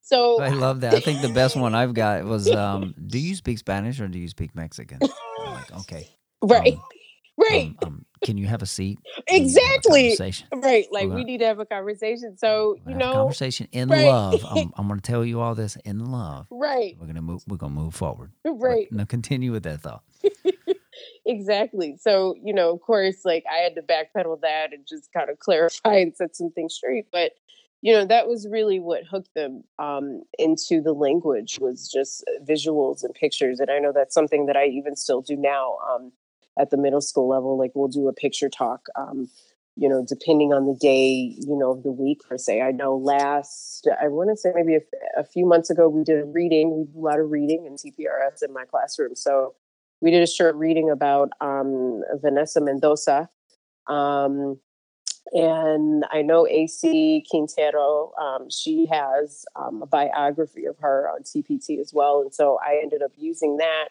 So, 0.00 0.40
I 0.40 0.50
love 0.50 0.82
that. 0.82 0.94
I 0.94 1.00
think 1.00 1.22
the 1.22 1.28
best 1.28 1.56
one 1.56 1.74
I've 1.74 1.92
got 1.92 2.24
was, 2.24 2.52
um, 2.52 2.94
"Do 3.04 3.18
you 3.18 3.34
speak 3.34 3.58
Spanish 3.58 4.00
or 4.00 4.06
do 4.06 4.18
you 4.18 4.28
speak 4.28 4.54
Mexican?" 4.54 5.00
Like, 5.00 5.72
okay, 5.80 6.06
right, 6.42 6.74
um, 6.74 6.82
right, 7.36 7.74
um, 7.82 7.88
um, 7.88 8.06
can 8.24 8.36
you 8.38 8.46
have 8.46 8.62
a 8.62 8.66
seat? 8.66 8.98
We 9.30 9.40
need 9.40 9.54
to 9.54 9.60
have 9.60 9.70
a 9.70 10.06
exactly. 10.08 10.36
Right, 10.54 10.86
like 10.90 11.04
gonna, 11.08 11.14
we 11.14 11.24
need 11.24 11.38
to 11.38 11.46
have 11.46 11.58
a 11.58 11.66
conversation. 11.66 12.36
So, 12.36 12.76
you 12.86 12.92
gonna 12.92 12.92
have 12.92 12.96
a 12.96 13.04
know, 13.04 13.12
conversation 13.20 13.68
in 13.72 13.88
right, 13.88 14.06
love. 14.06 14.44
I'm, 14.50 14.72
I'm 14.76 14.88
gonna 14.88 15.00
tell 15.00 15.24
you 15.24 15.40
all 15.40 15.54
this 15.54 15.76
in 15.84 16.04
love. 16.04 16.46
right, 16.50 16.96
We're 17.00 17.06
gonna 17.06 17.22
move. 17.22 17.42
We're 17.46 17.56
gonna 17.56 17.74
move 17.74 17.94
forward. 17.94 18.32
Right. 18.44 18.90
now 18.90 19.04
continue 19.04 19.52
with 19.52 19.64
that 19.64 19.80
thought. 19.80 20.02
Exactly. 21.24 21.96
So, 22.00 22.36
you 22.42 22.54
know, 22.54 22.72
of 22.72 22.80
course, 22.80 23.24
like 23.24 23.44
I 23.52 23.58
had 23.58 23.74
to 23.74 23.82
backpedal 23.82 24.40
that 24.42 24.72
and 24.72 24.86
just 24.86 25.12
kind 25.12 25.28
of 25.28 25.38
clarify 25.38 25.96
and 25.96 26.16
set 26.16 26.36
some 26.36 26.50
things 26.50 26.74
straight. 26.74 27.06
But, 27.10 27.32
you 27.82 27.92
know, 27.92 28.04
that 28.06 28.28
was 28.28 28.46
really 28.48 28.78
what 28.78 29.04
hooked 29.04 29.34
them 29.34 29.64
um, 29.78 30.22
into 30.38 30.80
the 30.80 30.92
language 30.92 31.58
was 31.60 31.90
just 31.90 32.24
visuals 32.48 33.02
and 33.02 33.12
pictures. 33.12 33.60
And 33.60 33.70
I 33.70 33.78
know 33.78 33.92
that's 33.92 34.14
something 34.14 34.46
that 34.46 34.56
I 34.56 34.66
even 34.66 34.94
still 34.94 35.20
do 35.20 35.36
now 35.36 35.78
um, 35.92 36.12
at 36.58 36.70
the 36.70 36.76
middle 36.76 37.00
school 37.00 37.28
level. 37.28 37.58
Like 37.58 37.72
we'll 37.74 37.88
do 37.88 38.08
a 38.08 38.12
picture 38.12 38.48
talk, 38.48 38.86
um, 38.96 39.28
you 39.76 39.88
know, 39.88 40.04
depending 40.06 40.52
on 40.52 40.66
the 40.66 40.74
day, 40.74 41.34
you 41.38 41.56
know, 41.56 41.72
of 41.72 41.82
the 41.82 41.92
week 41.92 42.22
per 42.28 42.38
se. 42.38 42.62
I 42.62 42.72
know 42.72 42.96
last, 42.96 43.88
I 44.00 44.08
want 44.08 44.30
to 44.30 44.36
say 44.36 44.52
maybe 44.54 44.76
a, 44.76 45.20
a 45.20 45.24
few 45.24 45.46
months 45.46 45.70
ago, 45.70 45.88
we 45.88 46.04
did 46.04 46.20
a 46.20 46.24
reading. 46.24 46.76
We 46.76 46.84
do 46.84 46.98
a 46.98 47.04
lot 47.04 47.20
of 47.20 47.30
reading 47.30 47.66
in 47.66 47.74
TPRS 47.74 48.42
in 48.42 48.52
my 48.52 48.64
classroom. 48.64 49.14
So, 49.14 49.54
we 50.00 50.10
did 50.10 50.22
a 50.22 50.26
short 50.26 50.54
reading 50.56 50.90
about 50.90 51.30
um, 51.40 52.02
Vanessa 52.20 52.60
Mendoza. 52.60 53.30
Um, 53.86 54.60
and 55.32 56.04
I 56.12 56.22
know 56.22 56.46
AC 56.46 57.24
Quintero, 57.28 58.12
um, 58.20 58.48
she 58.50 58.86
has 58.86 59.44
um, 59.56 59.82
a 59.82 59.86
biography 59.86 60.66
of 60.66 60.78
her 60.78 61.08
on 61.08 61.22
TPT 61.22 61.80
as 61.80 61.92
well. 61.92 62.20
And 62.20 62.32
so 62.32 62.58
I 62.64 62.78
ended 62.82 63.02
up 63.02 63.12
using 63.16 63.56
that. 63.56 63.88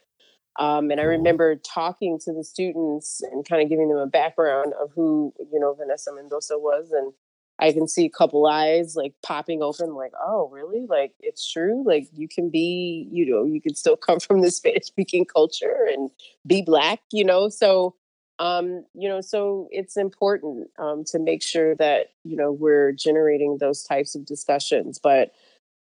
Um, 0.58 0.90
and 0.90 1.02
I 1.02 1.04
remember 1.04 1.56
talking 1.56 2.18
to 2.20 2.34
the 2.34 2.44
students 2.44 3.22
and 3.32 3.48
kind 3.48 3.62
of 3.62 3.70
giving 3.70 3.90
them 3.90 3.98
a 3.98 4.08
background 4.08 4.74
of 4.82 4.92
who, 4.94 5.34
you 5.52 5.60
know, 5.60 5.74
Vanessa 5.74 6.14
Mendoza 6.14 6.58
was. 6.58 6.92
And 6.92 7.14
I 7.60 7.74
can 7.74 7.88
see 7.88 8.06
a 8.06 8.10
couple 8.10 8.46
eyes 8.46 8.96
like 8.96 9.14
popping 9.22 9.62
open, 9.62 9.96
like, 9.96 10.14
oh, 10.22 10.50
really? 10.50 10.86
Like, 10.88 11.14
it's 11.20 11.50
true. 11.50 11.84
Like, 11.86 12.08
you 12.14 12.28
can 12.28 12.50
be, 12.50 13.08
you 13.12 13.30
know, 13.30 13.46
you 13.46 13.62
can 13.62 13.76
still 13.76 13.98
come 14.08 14.20
from 14.20 14.42
the 14.42 14.52
Spanish 14.52 14.86
speaking 14.86 15.26
culture 15.26 15.88
and 15.92 16.10
be 16.48 16.62
Black, 16.62 17.02
you 17.12 17.26
know? 17.26 17.50
So, 17.50 17.96
um, 18.40 18.86
you 18.94 19.10
know, 19.10 19.22
so 19.22 19.68
it's 19.72 19.98
important 19.98 20.70
um, 20.78 21.04
to 21.06 21.20
make 21.20 21.42
sure 21.42 21.76
that, 21.76 22.08
you 22.24 22.36
know, 22.36 22.52
we're 22.52 22.92
generating 22.94 23.58
those 23.60 23.84
types 23.84 24.16
of 24.16 24.26
discussions. 24.26 25.00
But 25.00 25.32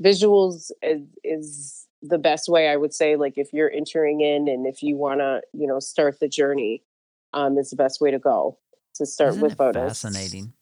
visuals 0.01 0.72
is, 0.82 1.01
is 1.24 1.85
the 2.10 2.18
best 2.18 2.50
way, 2.50 2.70
I 2.70 2.76
would 2.78 2.94
say. 2.94 3.16
Like, 3.16 3.38
if 3.38 3.54
you're 3.54 3.72
entering 3.72 4.22
in 4.22 4.48
and 4.48 4.66
if 4.68 4.84
you 4.84 4.96
want 4.98 5.20
to, 5.22 5.42
you 5.54 5.68
know, 5.68 5.80
start 5.80 6.20
the 6.20 6.28
journey, 6.30 6.84
um, 7.34 7.58
is 7.58 7.70
the 7.70 7.76
best 7.76 8.02
way 8.02 8.12
to 8.12 8.20
go 8.20 8.58
to 8.96 9.06
start 9.06 9.38
Isn't 9.38 9.42
with 9.42 9.54
it 9.54 9.58
photos. 9.58 10.00
fascinating? 10.04 10.54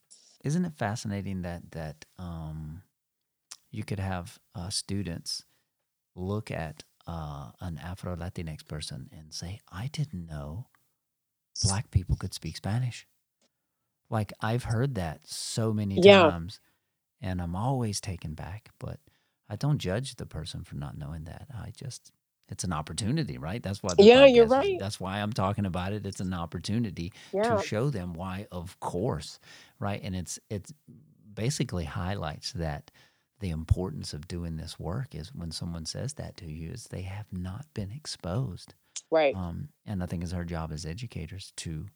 Isn't 0.43 0.65
it 0.65 0.75
fascinating 0.75 1.41
that 1.43 1.71
that 1.71 2.05
um, 2.17 2.83
you 3.71 3.83
could 3.83 3.99
have 3.99 4.39
uh, 4.55 4.69
students 4.69 5.45
look 6.15 6.51
at 6.51 6.83
uh, 7.07 7.51
an 7.61 7.77
Afro 7.77 8.15
Latinx 8.15 8.67
person 8.67 9.09
and 9.11 9.33
say, 9.33 9.59
"I 9.71 9.87
didn't 9.87 10.25
know 10.27 10.67
black 11.61 11.91
people 11.91 12.15
could 12.17 12.33
speak 12.33 12.57
Spanish." 12.57 13.07
Like 14.09 14.33
I've 14.41 14.65
heard 14.65 14.95
that 14.95 15.27
so 15.27 15.73
many 15.73 15.99
Yeah. 16.03 16.33
times, 16.33 16.59
and 17.21 17.41
I'm 17.41 17.55
always 17.55 17.99
taken 18.01 18.33
back. 18.35 18.69
But 18.79 18.99
I 19.53 19.55
don't 19.55 19.77
judge 19.77 20.15
the 20.15 20.25
person 20.25 20.63
for 20.63 20.75
not 20.75 20.97
knowing 20.97 21.25
that. 21.25 21.45
I 21.55 21.71
just 21.77 22.11
it's 22.49 22.63
an 22.63 22.73
opportunity, 22.73 23.37
right? 23.37 23.61
That's 23.63 23.81
why 23.83 23.93
the 23.93 24.03
Yeah, 24.03 24.25
you're 24.25 24.45
podcast 24.47 24.49
right. 24.49 24.77
That's 24.79 24.99
why 24.99 25.19
I'm 25.21 25.31
talking 25.31 25.65
about 25.65 25.93
it. 25.93 26.05
It's 26.05 26.19
an 26.19 26.33
opportunity 26.33 27.13
to 27.59 27.61
show 27.63 27.89
them 27.89 28.13
why 28.13 28.47
of 28.51 28.79
course 28.79 29.39
right 29.79 30.01
and 30.03 30.15
it's 30.15 30.39
it's 30.49 30.73
basically 31.33 31.85
highlights 31.85 32.51
that 32.53 32.91
the 33.39 33.49
importance 33.51 34.13
of 34.13 34.27
doing 34.27 34.55
this 34.57 34.79
work 34.79 35.13
is 35.15 35.33
when 35.33 35.51
someone 35.51 35.85
says 35.85 36.13
that 36.13 36.37
to 36.37 36.45
you 36.45 36.71
is 36.71 36.85
they 36.85 37.01
have 37.01 37.27
not 37.31 37.65
been 37.73 37.91
exposed 37.91 38.73
Right. 39.11 39.35
um, 39.35 39.69
and 39.85 40.01
i 40.03 40.05
think 40.05 40.23
it's 40.23 40.33
our 40.33 40.45
job 40.45 40.71
as 40.71 40.85
educators 40.85 41.51
to 41.57 41.87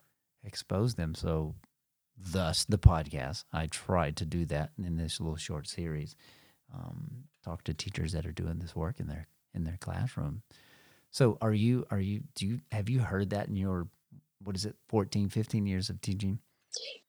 expose 0.43 0.95
them 0.95 1.13
so 1.15 1.55
thus 2.17 2.65
the 2.65 2.79
podcast 2.79 3.43
i 3.53 3.67
tried 3.67 4.15
to 4.17 4.25
do 4.25 4.45
that 4.45 4.71
in 4.83 4.97
this 4.97 5.19
little 5.21 5.37
short 5.37 5.67
series 5.67 6.15
um, 6.73 7.25
talk 7.47 7.63
to 7.63 7.73
teachers 7.73 8.11
that 8.11 8.25
are 8.25 8.31
doing 8.31 8.59
this 8.59 8.75
work 8.75 8.99
in 8.99 9.07
their 9.07 9.27
in 9.53 9.63
their 9.63 9.77
classroom 9.79 10.41
so 11.11 11.37
are 11.41 11.53
you 11.53 11.85
are 11.89 11.99
you 11.99 12.21
do 12.35 12.45
you 12.45 12.59
have 12.71 12.89
you 12.89 12.99
heard 12.99 13.29
that 13.29 13.47
in 13.47 13.55
your 13.55 13.87
what 14.43 14.55
is 14.55 14.65
it 14.65 14.75
14 14.89 15.29
15 15.29 15.65
years 15.65 15.89
of 15.89 16.01
teaching 16.01 16.39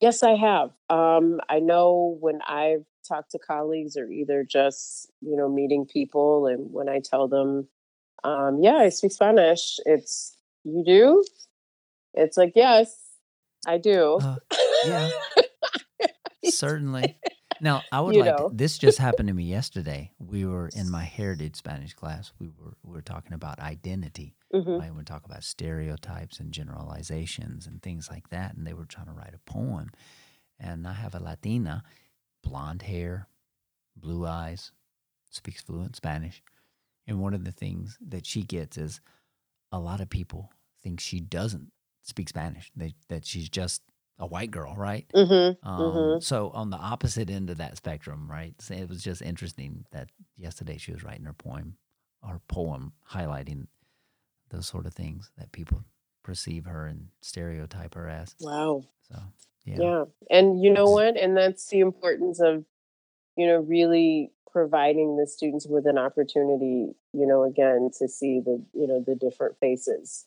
Yes, 0.00 0.22
I 0.22 0.34
have. 0.36 0.70
Um, 0.88 1.40
I 1.48 1.58
know 1.58 2.16
when 2.20 2.40
I've 2.46 2.84
talked 3.06 3.32
to 3.32 3.38
colleagues 3.38 3.96
or 3.96 4.06
either 4.10 4.44
just, 4.44 5.10
you 5.20 5.36
know, 5.36 5.48
meeting 5.48 5.86
people 5.86 6.46
and 6.46 6.72
when 6.72 6.88
I 6.88 7.00
tell 7.00 7.28
them, 7.28 7.68
um, 8.24 8.60
yeah, 8.62 8.76
I 8.76 8.88
speak 8.90 9.12
Spanish, 9.12 9.78
it's, 9.84 10.36
you 10.64 10.84
do? 10.84 11.24
It's 12.14 12.36
like, 12.36 12.52
yes, 12.54 12.94
I 13.66 13.78
do. 13.78 14.18
uh, 14.22 14.36
yeah 14.86 15.10
Certainly. 16.44 17.18
Now, 17.60 17.82
I 17.92 18.00
would 18.00 18.14
You 18.14 18.22
like 18.24 18.38
know. 18.38 18.50
this 18.52 18.78
just 18.78 18.98
happened 19.06 19.28
to 19.28 19.34
me 19.34 19.44
yesterday. 19.44 20.12
We 20.18 20.44
were 20.44 20.68
in 20.74 20.90
my 20.90 21.04
heritage 21.04 21.56
Spanish 21.56 21.94
class. 21.94 22.32
We 22.38 22.48
were 22.48 22.74
we 22.82 22.92
were 22.92 23.02
talking 23.02 23.32
about 23.32 23.58
identity. 23.60 24.34
Mhm. 24.54 24.80
Right? 24.80 24.94
We 24.94 25.02
talk 25.04 25.24
about 25.26 25.44
stereotypes 25.44 26.40
and 26.40 26.52
generalizations 26.52 27.66
and 27.66 27.82
things 27.82 28.10
like 28.10 28.30
that. 28.30 28.54
And 28.54 28.66
they 28.66 28.72
were 28.74 28.86
trying 28.86 29.06
to 29.06 29.12
write 29.12 29.34
a 29.34 29.50
poem. 29.50 29.90
And 30.58 30.86
I 30.88 30.92
have 30.94 31.14
a 31.14 31.20
Latina, 31.20 31.82
blonde 32.42 32.82
hair, 32.82 33.28
blue 33.96 34.26
eyes, 34.26 34.72
speaks 35.30 35.60
fluent 35.62 35.96
Spanish. 35.96 36.42
And 37.06 37.20
one 37.20 37.34
of 37.34 37.44
the 37.44 37.52
things 37.52 37.98
that 38.00 38.26
she 38.26 38.42
gets 38.42 38.76
is 38.78 39.00
a 39.72 39.78
lot 39.78 40.00
of 40.00 40.08
people 40.10 40.50
think 40.82 41.00
she 41.00 41.20
doesn't 41.20 41.70
speak 42.02 42.28
Spanish. 42.28 42.70
They, 42.74 42.94
that 43.08 43.26
she's 43.26 43.48
just 43.48 43.82
a 44.18 44.26
white 44.26 44.50
girl, 44.50 44.74
right? 44.76 45.08
Mhm. 45.14 45.56
Um, 45.62 45.94
Mhm. 45.94 46.22
So 46.22 46.50
on 46.50 46.70
the 46.70 46.76
opposite 46.76 47.30
end 47.30 47.50
of 47.50 47.58
that 47.58 47.76
spectrum, 47.76 48.30
right? 48.30 48.60
So 48.60 48.74
it 48.74 48.88
was 48.88 49.02
just 49.02 49.22
interesting 49.22 49.86
that 49.92 50.10
yesterday 50.36 50.76
she 50.78 50.92
was 50.92 51.04
writing 51.04 51.24
her 51.24 51.32
poem, 51.32 51.76
her 52.22 52.40
poem 52.48 52.92
highlighting 53.10 53.68
those 54.50 54.66
sort 54.66 54.86
of 54.86 54.94
things 54.94 55.30
that 55.38 55.52
people 55.52 55.84
perceive 56.22 56.64
her 56.66 56.86
and 56.86 57.08
stereotype 57.20 57.94
her 57.94 58.08
as. 58.08 58.34
Wow. 58.40 58.84
So 59.02 59.16
yeah, 59.64 59.78
Yeah. 59.80 60.04
And 60.30 60.60
you 60.62 60.70
know 60.72 60.90
what? 60.90 61.16
And 61.16 61.36
that's 61.36 61.68
the 61.68 61.80
importance 61.80 62.40
of, 62.40 62.64
you 63.36 63.46
know, 63.46 63.60
really 63.60 64.32
providing 64.50 65.16
the 65.16 65.26
students 65.26 65.66
with 65.66 65.86
an 65.86 65.98
opportunity, 65.98 66.94
you 67.12 67.26
know, 67.26 67.44
again, 67.44 67.90
to 67.98 68.08
see 68.08 68.40
the, 68.40 68.64
you 68.72 68.86
know, 68.86 69.00
the 69.00 69.14
different 69.14 69.58
faces. 69.58 70.26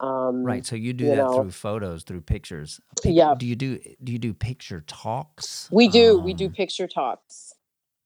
Um, 0.00 0.42
right. 0.44 0.66
So 0.66 0.76
you 0.76 0.92
do 0.92 1.04
you 1.04 1.10
that 1.10 1.16
know. 1.16 1.42
through 1.42 1.50
photos, 1.52 2.02
through 2.02 2.22
pictures. 2.22 2.80
Pic- 3.02 3.14
Yeah. 3.14 3.34
Do 3.38 3.46
you 3.46 3.56
do 3.56 3.78
do 4.02 4.12
you 4.12 4.18
do 4.18 4.34
picture 4.34 4.82
talks? 4.86 5.68
We 5.70 5.88
do. 5.88 6.18
we 6.18 6.34
do 6.34 6.46
Um, 6.46 6.52
picture 6.52 6.86
talks. 6.88 7.54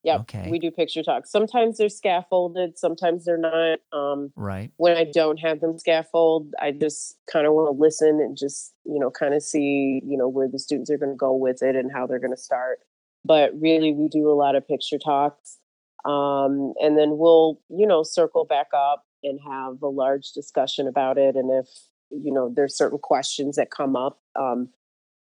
Yep. 0.03 0.19
Okay. 0.21 0.49
We 0.49 0.59
do 0.59 0.71
picture 0.71 1.03
talks. 1.03 1.29
Sometimes 1.29 1.77
they're 1.77 1.89
scaffolded, 1.89 2.77
sometimes 2.77 3.25
they're 3.25 3.37
not. 3.37 3.79
Um, 3.91 4.31
Right. 4.37 4.71
when 4.77 4.95
I 4.95 5.03
don't 5.03 5.37
have 5.41 5.59
them 5.59 5.77
scaffold, 5.77 6.53
I 6.57 6.71
just 6.71 7.17
kind 7.29 7.45
of 7.45 7.53
want 7.53 7.67
to 7.75 7.77
listen 7.81 8.21
and 8.21 8.37
just, 8.37 8.73
you 8.85 8.97
know, 8.97 9.11
kind 9.11 9.33
of 9.33 9.43
see, 9.43 10.01
you 10.05 10.17
know, 10.17 10.29
where 10.29 10.47
the 10.47 10.57
students 10.57 10.89
are 10.89 10.97
going 10.97 11.11
to 11.11 11.17
go 11.17 11.33
with 11.33 11.61
it 11.61 11.75
and 11.75 11.91
how 11.91 12.07
they're 12.07 12.19
going 12.19 12.31
to 12.33 12.41
start. 12.41 12.79
But 13.25 13.51
really, 13.59 13.91
we 13.91 14.07
do 14.07 14.29
a 14.31 14.35
lot 14.35 14.55
of 14.55 14.65
picture 14.65 14.97
talks. 14.99 15.57
Um, 16.05 16.73
and 16.81 16.97
then 16.97 17.17
we'll, 17.17 17.59
you 17.67 17.85
know, 17.85 18.03
circle 18.03 18.45
back 18.45 18.67
up 18.73 19.03
and 19.23 19.39
have 19.45 19.81
a 19.81 19.87
large 19.87 20.31
discussion 20.31 20.87
about 20.87 21.17
it. 21.17 21.35
And 21.35 21.51
if, 21.51 21.67
you 22.09 22.33
know, 22.33 22.51
there's 22.53 22.75
certain 22.75 22.99
questions 22.99 23.55
that 23.57 23.71
come 23.71 23.95
up, 23.95 24.19
um, 24.35 24.69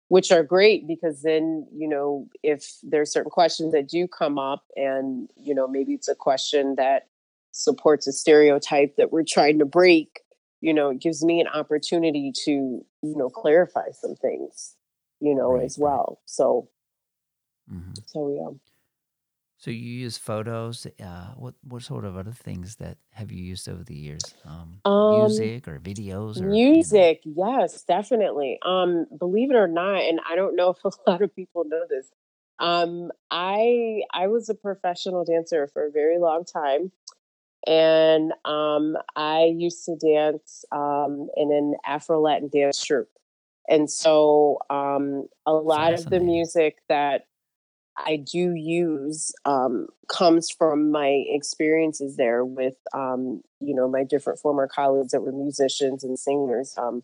which 0.10 0.32
are 0.32 0.44
great 0.44 0.88
because 0.88 1.22
then, 1.22 1.68
you 1.74 1.88
know, 1.88 2.28
if 2.44 2.78
there's 2.84 3.12
certain 3.12 3.32
questions 3.32 3.74
that 3.74 3.88
do 3.88 4.08
come 4.08 4.40
up 4.40 4.66
and, 4.76 5.30
you 5.36 5.54
know, 5.54 5.68
maybe 5.68 5.94
it's 5.94 6.08
a 6.08 6.16
question 6.16 6.76
that 6.78 7.08
supports 7.52 8.08
a 8.08 8.12
stereotype 8.12 8.96
that 8.98 9.12
we're 9.12 9.24
trying 9.24 9.60
to 9.60 9.66
break, 9.66 10.22
you 10.62 10.74
know, 10.74 10.90
it 10.90 11.00
gives 11.02 11.24
me 11.24 11.40
an 11.40 11.48
opportunity 11.48 12.32
to, 12.46 12.52
you 12.52 13.16
know, 13.18 13.30
clarify 13.30 13.92
some 13.92 14.16
things, 14.16 14.76
you 15.20 15.36
know, 15.36 15.54
Right, 15.54 15.66
as 15.66 15.78
well. 15.78 16.22
So, 16.26 16.70
hmm 17.68 17.94
so 18.08 18.30
yeah. 18.30 18.69
So 19.60 19.72
you 19.72 19.80
use 20.06 20.18
photos. 20.18 20.88
Uh, 21.00 21.34
what 21.36 21.56
what 21.64 21.84
sort 21.84 22.06
of 22.06 22.16
other 22.18 22.32
things 22.32 22.78
that 22.78 22.98
have 23.12 23.32
you 23.32 23.44
used 23.44 23.68
over 23.70 23.84
the 23.84 23.96
years? 23.96 24.36
Um, 24.46 24.82
Um, 24.86 25.52
music 25.52 25.68
or 25.68 25.80
videos 25.80 26.42
or 26.42 26.64
you 26.74 26.86
know? 26.88 27.06
Music, 27.06 27.22
yes, 27.26 27.84
definitely. 27.84 28.60
Um, 28.64 29.08
believe 29.18 29.52
it 29.52 29.56
or 29.58 29.68
not, 29.68 29.98
and 30.04 30.22
I 30.30 30.36
don't 30.36 30.56
know 30.56 30.70
if 30.78 30.84
a 30.86 30.92
lot 31.12 31.22
of 31.24 31.36
people 31.36 31.66
know 31.66 31.86
this, 31.90 32.12
Um, 32.60 33.12
I 33.32 34.04
I 34.14 34.28
was 34.28 34.50
a 34.50 34.56
professional 34.56 35.26
dancer 35.26 35.68
for 35.68 35.86
a 35.88 35.92
very 35.92 36.20
long 36.20 36.46
time, 36.46 36.92
and 37.68 38.34
um, 38.46 38.98
I 39.18 39.46
used 39.46 39.86
to 39.86 39.98
dance 39.98 40.66
um, 40.74 41.30
in 41.38 41.54
an 41.54 41.76
Afro 41.86 42.22
Latin 42.22 42.50
dance 42.50 42.84
troupe, 42.84 43.12
and 43.70 43.90
so 43.92 44.60
um, 44.72 45.30
a 45.48 45.54
lot 45.54 45.94
of 45.96 46.10
the 46.10 46.22
music 46.22 46.80
that 46.90 47.29
I 48.06 48.18
do 48.18 48.54
use 48.54 49.32
um, 49.46 49.88
comes 50.08 50.50
from 50.50 50.92
my 50.92 51.24
experiences 51.28 52.16
there 52.16 52.44
with, 52.46 52.78
um, 52.94 53.42
you 53.60 53.76
know, 53.76 53.88
my 53.88 54.04
different 54.04 54.40
former 54.40 54.68
colleagues 54.68 55.12
that 55.12 55.22
were 55.22 55.32
musicians 55.32 56.04
and 56.04 56.18
singers 56.18 56.74
um, 56.78 57.04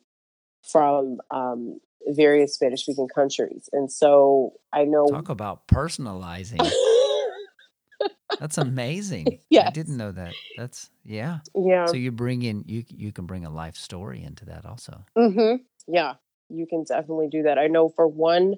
from 0.63 1.19
um, 1.31 1.79
various 2.07 2.55
Spanish 2.55 2.83
speaking 2.83 3.07
countries. 3.13 3.69
And 3.73 3.91
so 3.91 4.53
I 4.73 4.83
know. 4.85 5.05
Talk 5.07 5.29
about 5.29 5.67
personalizing. 5.67 6.67
That's 8.39 8.57
amazing. 8.57 9.39
Yeah, 9.49 9.67
I 9.67 9.71
didn't 9.71 9.97
know 9.97 10.11
that. 10.11 10.33
That's 10.57 10.89
yeah. 11.03 11.39
Yeah. 11.55 11.85
So 11.85 11.93
you 11.93 12.11
bring 12.11 12.41
in 12.41 12.63
you 12.67 12.83
you 12.89 13.11
can 13.11 13.25
bring 13.25 13.45
a 13.45 13.49
life 13.49 13.75
story 13.75 14.23
into 14.23 14.45
that 14.45 14.65
also. 14.65 15.05
Mm-hmm. 15.17 15.63
Yeah, 15.87 16.15
you 16.49 16.65
can 16.67 16.83
definitely 16.83 17.29
do 17.29 17.43
that. 17.43 17.57
I 17.57 17.67
know 17.67 17.89
for 17.89 18.07
one 18.07 18.55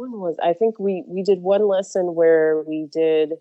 when 0.00 0.12
was 0.12 0.36
I 0.42 0.54
think 0.54 0.78
we 0.78 1.04
we 1.06 1.22
did 1.22 1.42
one 1.42 1.68
lesson 1.68 2.14
where 2.14 2.62
we 2.66 2.88
did 2.90 3.34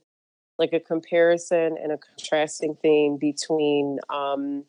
like 0.57 0.73
a 0.73 0.79
comparison 0.79 1.77
and 1.81 1.93
a 1.93 1.97
contrasting 1.97 2.75
theme 2.81 3.17
between 3.17 3.99
um 4.09 4.65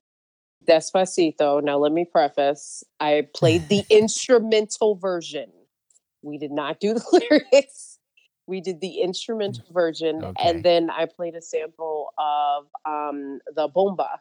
Despacito. 0.68 1.62
Now 1.62 1.78
let 1.78 1.90
me 1.90 2.04
preface, 2.04 2.84
I 3.00 3.26
played 3.34 3.68
the 3.68 3.82
instrumental 3.90 4.94
version. 4.94 5.50
We 6.22 6.38
did 6.38 6.52
not 6.52 6.80
do 6.80 6.94
the 6.94 7.04
lyrics. 7.52 7.98
We 8.46 8.60
did 8.60 8.80
the 8.80 9.00
instrumental 9.00 9.64
version 9.72 10.22
Okay. 10.22 10.48
and 10.48 10.62
then 10.62 10.90
I 10.90 11.06
played 11.06 11.34
a 11.34 11.42
sample 11.42 12.12
of 12.18 12.66
um 12.86 13.40
the 13.56 13.66
bomba. 13.66 14.20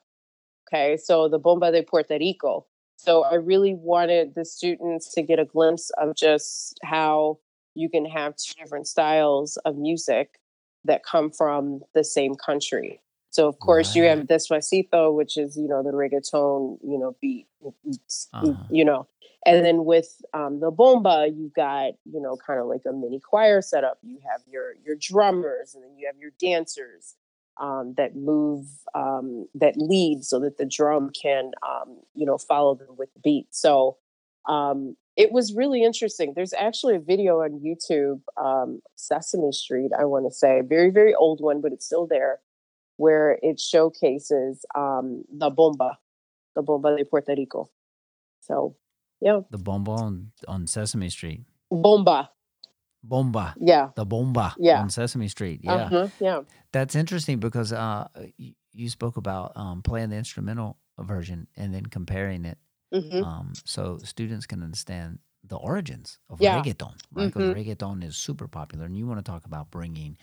Okay, 0.68 0.98
so 0.98 1.28
the 1.30 1.40
bomba 1.40 1.72
de 1.72 1.84
Puerto 1.84 2.18
Rico. 2.18 2.66
So 2.98 3.24
I 3.24 3.36
really 3.36 3.76
wanted 3.76 4.36
the 4.36 4.44
students 4.44 5.14
to 5.14 5.22
get 5.22 5.40
a 5.40 5.46
glimpse 5.46 5.90
of 5.92 6.16
just 6.16 6.78
how 6.84 7.40
you 7.76 7.90
can 7.90 8.06
have 8.06 8.36
two 8.36 8.54
different 8.62 8.88
styles 8.88 9.58
of 9.66 9.78
music 9.78 10.40
that 10.86 11.04
come 11.04 11.30
from 11.32 11.82
the 11.94 12.04
same 12.04 12.36
country. 12.36 13.02
So 13.32 13.48
of 13.48 13.60
course 13.60 13.96
you 13.96 14.04
Right. 14.04 14.18
have 14.18 14.28
Despacito, 14.28 15.14
which 15.14 15.38
is 15.38 15.58
you 15.58 15.68
know 15.68 15.84
the 15.84 15.92
reggaeton, 15.92 16.80
you 16.84 16.98
know 16.98 17.16
beat, 17.22 17.48
Uh-huh. 18.34 18.54
you 18.70 18.84
know, 18.86 19.08
and 19.46 19.64
then 19.66 19.86
with 19.86 20.22
um, 20.34 20.60
the 20.60 20.72
bomba, 20.72 21.28
you've 21.34 21.54
got 21.54 21.94
you 22.06 22.22
know 22.22 22.38
kind 22.38 22.60
of 22.60 22.68
like 22.68 22.82
a 22.88 22.94
mini 22.94 23.20
choir 23.20 23.62
setup. 23.62 24.00
You 24.02 24.20
have 24.30 24.42
your 24.48 24.74
your 24.86 24.96
drummers, 25.00 25.76
and 25.76 25.84
then 25.84 25.96
you 25.98 26.08
have 26.08 26.18
your 26.18 26.32
dancers 26.40 27.16
um, 27.60 27.94
that 27.98 28.16
move 28.16 28.66
um, 28.96 29.48
that 29.56 29.76
lead 29.78 30.24
so 30.24 30.40
that 30.40 30.58
the 30.58 30.66
drum 30.66 31.10
can 31.12 31.52
um, 31.68 31.98
you 32.16 32.26
know 32.26 32.38
follow 32.38 32.76
them 32.76 32.96
with 32.98 33.14
the 33.14 33.20
beat. 33.20 33.48
So 33.52 33.98
um, 34.48 34.96
it 35.24 35.30
was 35.32 35.54
really 35.62 35.82
interesting. 35.84 36.34
There's 36.36 36.54
actually 36.68 36.96
a 36.96 37.00
video 37.14 37.42
on 37.46 37.52
YouTube, 37.66 38.22
um, 38.38 38.82
Sesame 38.96 39.52
Street, 39.52 39.92
I 40.02 40.06
want 40.06 40.26
to 40.30 40.32
say, 40.44 40.62
very 40.78 40.92
very 41.00 41.14
old 41.14 41.40
one, 41.42 41.60
but 41.62 41.72
it's 41.74 41.86
still 41.86 42.08
there, 42.08 42.40
where 43.04 43.38
it 43.50 43.60
showcases 43.60 44.66
um, 44.76 45.24
the 45.42 45.50
bomba, 45.50 45.98
the 46.56 46.62
bomba 46.62 46.96
de 46.98 47.06
Puerto 47.06 47.34
Rico. 47.36 47.70
So 48.42 48.76
yeah, 49.22 49.42
The 49.52 49.58
bomba 49.58 49.92
on, 49.92 50.32
on 50.48 50.66
Sesame 50.68 51.10
Street. 51.10 51.42
bomba, 51.70 52.30
Bomba. 53.04 53.56
yeah, 53.60 53.90
The 53.96 54.06
bomba 54.06 54.56
Yeah. 54.58 54.80
on 54.82 54.90
Sesame 54.90 55.28
Street. 55.28 55.60
Yeah. 55.64 55.76
uh-huh, 55.86 56.08
yeah, 56.20 56.42
That's 56.72 56.96
interesting 56.96 57.40
because 57.40 57.72
uh, 57.74 58.08
you, 58.38 58.54
you 58.74 58.90
spoke 58.90 59.18
about 59.18 59.52
um, 59.56 59.82
playing 59.82 60.10
the 60.10 60.16
instrumental 60.18 60.78
version 60.98 61.48
and 61.58 61.74
then 61.74 61.86
comparing 61.86 62.46
it 62.46 62.58
hmm 62.92 63.22
um, 63.22 63.54
so 63.66 63.98
students 64.04 64.46
can 64.46 64.64
understand 64.64 65.20
the 65.44 65.58
origins 65.58 66.20
of 66.30 66.40
Yeah. 66.40 66.64
reggaeton. 66.64 66.96
Right? 67.12 67.26
Because 67.28 67.46
Mhm. 67.46 67.54
reggaeton 67.54 68.04
is 68.04 68.18
super 68.18 68.48
popular, 68.48 68.86
and 68.86 68.98
you 68.98 69.08
want 69.08 69.20
to 69.24 69.30
talk 69.32 69.46
about 69.46 69.72
bringing 69.72 70.18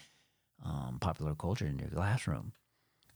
um, 0.65 0.99
popular 1.01 1.35
culture 1.35 1.67
in 1.67 1.79
your 1.79 1.91
classroom. 1.91 2.53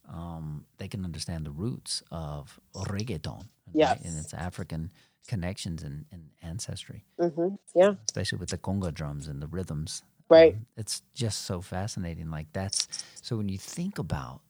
Um, 0.09 0.67
they 0.79 0.89
can 0.89 1.05
understand 1.05 1.47
the 1.47 1.53
roots 1.53 2.03
of 2.11 2.59
reggaeton 2.75 3.49
right? 3.75 4.01
and 4.05 4.19
its 4.19 4.35
African 4.35 4.93
connections 5.29 5.83
and, 5.83 6.07
and 6.13 6.31
ancestry, 6.43 7.05
hmm 7.19 7.55
yeah, 7.75 7.95
especially 8.09 8.39
with 8.39 8.51
the 8.51 8.59
conga 8.59 8.93
drums 8.93 9.29
and 9.29 9.41
the 9.43 9.47
rhythms. 9.47 10.03
right, 10.29 10.57
Um, 10.57 10.67
it's 10.77 11.03
just 11.15 11.43
so 11.43 11.61
fascinating. 11.61 12.31
Like 12.31 12.53
that's 12.53 12.89
so 13.21 13.37
when 13.37 13.49
you 13.49 13.59
think 13.59 13.99
about 13.99 14.43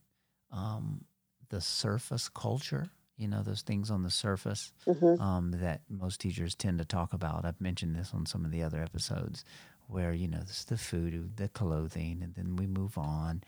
um, 0.53 1.05
the 1.51 1.61
surface 1.61 2.29
culture, 2.29 2.91
you 3.21 3.29
know, 3.29 3.43
those 3.43 3.63
things 3.63 3.91
on 3.91 4.03
the 4.03 4.11
surface 4.11 4.73
hmm 4.87 5.15
um, 5.21 5.51
that 5.53 5.83
most 5.91 6.21
teachers 6.21 6.55
tend 6.55 6.79
to 6.79 6.85
talk 6.85 7.13
about. 7.13 7.45
I've 7.45 7.61
mentioned 7.61 7.95
this 7.95 8.13
on 8.15 8.25
some 8.25 8.45
of 8.45 8.51
the 8.51 8.63
other 8.63 8.83
episodes 8.83 9.45
where, 9.89 10.13
you 10.13 10.27
know, 10.27 10.41
this 10.41 10.65
the 10.65 10.79
food, 10.79 11.37
the 11.37 11.49
clothing, 11.49 12.21
and 12.23 12.35
then 12.35 12.57
we 12.57 12.67
move 12.67 12.97
on. 12.97 13.43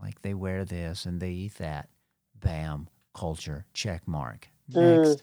Like 0.00 0.22
they 0.22 0.32
wear 0.32 0.64
this 0.64 1.04
and 1.04 1.20
they 1.20 1.30
eat 1.30 1.56
that. 1.58 1.90
Bam, 2.40 2.88
culture, 3.14 3.66
check 3.74 4.06
mark. 4.06 4.48
Mm. 4.72 5.02
Next. 5.02 5.22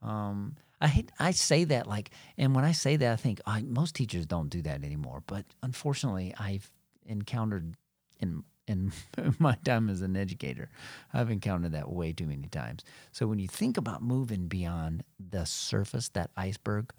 Um, 0.00 0.56
I 0.80 0.88
hate, 0.88 1.12
I 1.18 1.32
say 1.32 1.64
that 1.64 1.86
like, 1.86 2.10
and 2.38 2.54
when 2.54 2.64
I 2.64 2.72
say 2.72 2.96
that, 2.96 3.12
I 3.12 3.16
think 3.16 3.40
I, 3.46 3.62
most 3.62 3.94
teachers 3.94 4.26
don't 4.26 4.48
do 4.48 4.62
that 4.62 4.82
anymore. 4.82 5.22
But 5.26 5.44
unfortunately, 5.62 6.34
I've 6.38 6.70
encountered 7.06 7.76
in 8.18 8.44
in 8.66 8.92
my 9.38 9.56
time 9.64 9.88
as 9.88 10.02
an 10.02 10.16
educator, 10.16 10.70
I've 11.12 11.30
encountered 11.30 11.72
that 11.72 11.90
way 11.90 12.12
too 12.12 12.26
many 12.26 12.48
times. 12.48 12.84
So 13.10 13.26
when 13.26 13.38
you 13.38 13.48
think 13.48 13.76
about 13.76 14.02
moving 14.02 14.48
beyond 14.48 15.04
the 15.18 15.44
surface, 15.44 16.08
that 16.10 16.30
iceberg 16.36 16.92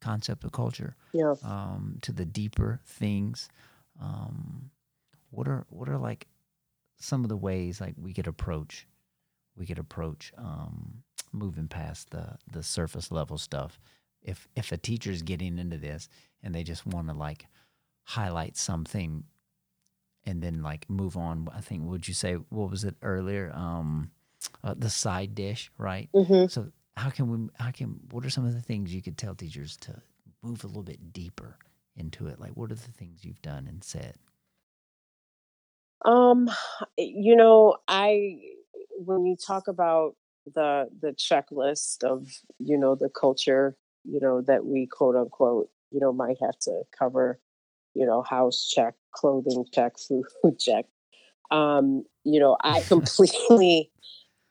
concept 0.00 0.44
of 0.44 0.52
culture, 0.52 0.96
yeah. 1.12 1.34
um, 1.42 1.98
to 2.02 2.12
the 2.12 2.26
deeper 2.26 2.80
things, 2.84 3.48
um, 4.00 4.70
what 5.30 5.48
are 5.48 5.66
what 5.70 5.88
are 5.88 5.98
like 5.98 6.26
some 6.98 7.24
of 7.24 7.28
the 7.28 7.36
ways 7.36 7.80
like 7.80 7.94
we 8.00 8.12
could 8.12 8.26
approach 8.26 8.86
we 9.56 9.66
could 9.66 9.78
approach 9.78 10.32
um, 10.38 11.02
moving 11.32 11.68
past 11.68 12.10
the 12.10 12.36
the 12.50 12.62
surface 12.62 13.10
level 13.10 13.38
stuff. 13.38 13.78
If 14.22 14.48
if 14.56 14.72
a 14.72 14.76
teacher's 14.76 15.22
getting 15.22 15.58
into 15.58 15.78
this 15.78 16.08
and 16.42 16.54
they 16.54 16.62
just 16.62 16.86
want 16.86 17.08
to 17.08 17.14
like 17.14 17.46
highlight 18.04 18.56
something 18.56 19.24
and 20.26 20.42
then 20.42 20.62
like 20.62 20.88
move 20.88 21.16
on, 21.16 21.48
I 21.54 21.60
think 21.60 21.84
would 21.84 22.08
you 22.08 22.14
say 22.14 22.34
what 22.34 22.70
was 22.70 22.84
it 22.84 22.96
earlier? 23.02 23.52
Um, 23.54 24.10
uh, 24.62 24.74
the 24.76 24.90
side 24.90 25.34
dish, 25.34 25.70
right? 25.78 26.10
hmm 26.14 26.46
So 26.46 26.70
how 26.96 27.10
can 27.10 27.30
we? 27.30 27.48
How 27.58 27.70
can? 27.70 28.00
What 28.10 28.24
are 28.24 28.30
some 28.30 28.46
of 28.46 28.54
the 28.54 28.60
things 28.62 28.94
you 28.94 29.02
could 29.02 29.18
tell 29.18 29.34
teachers 29.34 29.76
to 29.78 30.00
move 30.42 30.64
a 30.64 30.66
little 30.68 30.82
bit 30.82 31.12
deeper 31.12 31.58
into 31.96 32.26
it? 32.28 32.40
Like, 32.40 32.52
what 32.52 32.70
are 32.70 32.76
the 32.76 32.92
things 32.92 33.24
you've 33.24 33.42
done 33.42 33.66
and 33.66 33.82
said? 33.82 34.16
Um, 36.04 36.50
you 36.98 37.36
know, 37.36 37.76
I 37.88 38.40
when 38.98 39.24
you 39.26 39.36
talk 39.36 39.68
about 39.68 40.16
the 40.54 40.88
the 41.00 41.12
checklist 41.12 42.04
of 42.04 42.28
you 42.58 42.76
know 42.78 42.94
the 42.94 43.08
culture, 43.08 43.76
you 44.04 44.20
know 44.20 44.42
that 44.42 44.64
we 44.66 44.86
quote 44.86 45.16
unquote, 45.16 45.70
you 45.90 46.00
know, 46.00 46.12
might 46.12 46.36
have 46.40 46.58
to 46.60 46.82
cover, 46.98 47.40
you 47.94 48.06
know, 48.06 48.22
house 48.22 48.68
check, 48.68 48.94
clothing 49.12 49.64
check, 49.72 49.94
food 49.98 50.24
check. 50.58 50.86
Um, 51.50 52.04
you 52.24 52.40
know, 52.40 52.56
I 52.60 52.80
completely, 52.88 53.90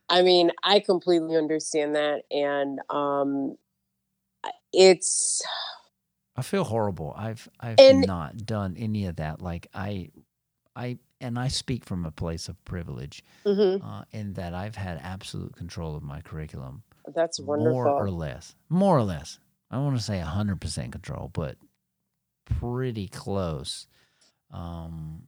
I 0.10 0.22
mean, 0.22 0.52
I 0.64 0.80
completely 0.80 1.36
understand 1.36 1.96
that, 1.96 2.22
and 2.32 2.80
um, 2.90 3.56
it's 4.72 5.42
I 6.36 6.42
feel 6.42 6.64
horrible. 6.64 7.14
I've 7.18 7.48
I've 7.60 7.76
And- 7.80 8.06
not 8.08 8.46
done 8.46 8.76
any 8.78 9.06
of 9.06 9.18
that. 9.18 9.42
Like 9.42 9.68
I, 9.74 10.10
I 10.76 10.98
and 11.22 11.38
I 11.40 11.48
speak 11.48 11.86
from 11.86 12.06
a 12.06 12.12
place 12.12 12.50
of 12.50 12.64
privilege, 12.66 13.24
mhm, 13.46 13.82
uh, 13.84 14.04
in 14.12 14.34
that 14.34 14.54
I've 14.54 14.76
had 14.76 15.00
absolute 15.02 15.56
control 15.56 15.96
of 15.96 16.04
my 16.04 16.22
curriculum, 16.22 16.84
that's 17.16 17.40
wonderful. 17.40 17.72
more 17.72 17.90
or 17.90 18.10
less, 18.10 18.56
more 18.70 18.98
or 18.98 19.04
less. 19.04 19.40
I 19.72 19.76
don't 19.76 19.86
want 19.86 19.98
to 19.98 20.04
say 20.04 20.20
hundred 20.20 20.60
percent 20.62 20.92
control, 20.92 21.30
but 21.34 21.58
pretty 22.46 23.08
close. 23.08 23.88
Um, 24.52 25.24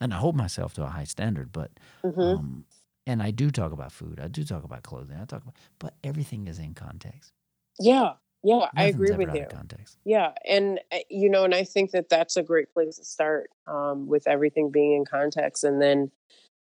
and 0.00 0.14
I 0.14 0.18
hold 0.18 0.36
myself 0.36 0.74
to 0.74 0.84
a 0.84 0.88
high 0.88 1.04
standard, 1.04 1.52
but 1.52 1.70
hmm 2.02 2.20
um, 2.20 2.64
and 3.06 3.22
I 3.22 3.30
do 3.30 3.50
talk 3.50 3.72
about 3.72 3.90
food. 3.90 4.20
I 4.20 4.28
do 4.28 4.44
talk 4.44 4.64
about 4.64 4.82
clothing. 4.82 5.16
I 5.20 5.24
talk 5.24 5.42
about, 5.42 5.56
but 5.78 5.94
everything 6.04 6.46
is 6.46 6.58
in 6.58 6.74
context. 6.74 7.32
Yeah, 7.80 8.12
yeah, 8.44 8.68
I 8.76 8.84
agree 8.84 9.12
with 9.12 9.34
you. 9.34 9.46
context. 9.50 9.96
Yeah, 10.04 10.32
and 10.46 10.80
uh, 10.92 10.98
you 11.08 11.30
know, 11.30 11.44
and 11.44 11.54
I 11.54 11.64
think 11.64 11.92
that 11.92 12.08
that's 12.08 12.36
a 12.36 12.42
great 12.42 12.72
place 12.72 12.98
to 12.98 13.04
start 13.04 13.50
um, 13.66 14.06
with 14.06 14.28
everything 14.28 14.70
being 14.70 14.92
in 14.92 15.04
context, 15.04 15.64
and 15.64 15.80
then, 15.80 16.10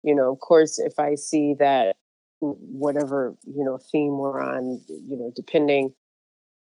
you 0.02 0.14
know, 0.14 0.32
of 0.32 0.38
course, 0.40 0.78
if 0.78 0.98
I 0.98 1.14
see 1.16 1.54
that 1.58 1.96
whatever 2.40 3.36
you 3.44 3.64
know 3.64 3.78
theme 3.78 4.16
we're 4.16 4.40
on, 4.40 4.80
you 4.88 5.16
know, 5.16 5.32
depending 5.34 5.92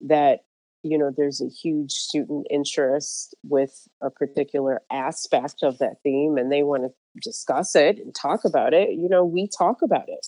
that 0.01 0.41
you 0.83 0.97
know 0.97 1.11
there's 1.15 1.41
a 1.41 1.49
huge 1.49 1.91
student 1.91 2.47
interest 2.49 3.35
with 3.43 3.87
a 4.01 4.09
particular 4.09 4.81
aspect 4.91 5.57
of 5.63 5.77
that 5.79 5.95
theme 6.03 6.37
and 6.37 6.51
they 6.51 6.63
want 6.63 6.83
to 6.83 6.89
discuss 7.21 7.75
it 7.75 7.97
and 7.97 8.15
talk 8.15 8.45
about 8.45 8.73
it 8.73 8.91
you 8.91 9.09
know 9.09 9.25
we 9.25 9.47
talk 9.57 9.81
about 9.81 10.07
it. 10.07 10.27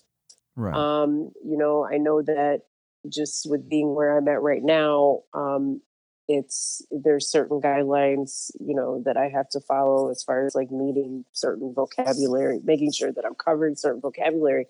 Right. 0.56 0.76
Um 0.76 1.32
you 1.44 1.58
know 1.58 1.88
i 1.92 1.98
know 1.98 2.22
that 2.22 2.62
just 3.10 3.50
with 3.50 3.70
being 3.70 3.96
where 3.96 4.18
i'm 4.18 4.28
at 4.28 4.42
right 4.42 4.64
now 4.64 5.22
um 5.34 5.82
it's 6.28 6.86
there's 6.92 7.32
certain 7.32 7.62
guidelines 7.62 8.52
you 8.60 8.76
know 8.76 9.02
that 9.06 9.18
i 9.18 9.30
have 9.30 9.50
to 9.50 9.62
follow 9.62 10.12
as 10.12 10.24
far 10.24 10.46
as 10.46 10.54
like 10.54 10.70
meeting 10.70 11.26
certain 11.32 11.74
vocabulary 11.74 12.60
making 12.64 12.92
sure 12.92 13.12
that 13.12 13.26
i'm 13.26 13.34
covering 13.34 13.76
certain 13.76 14.02
vocabulary 14.02 14.66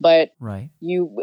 but 0.00 0.30
right. 0.40 0.70
you 0.80 1.22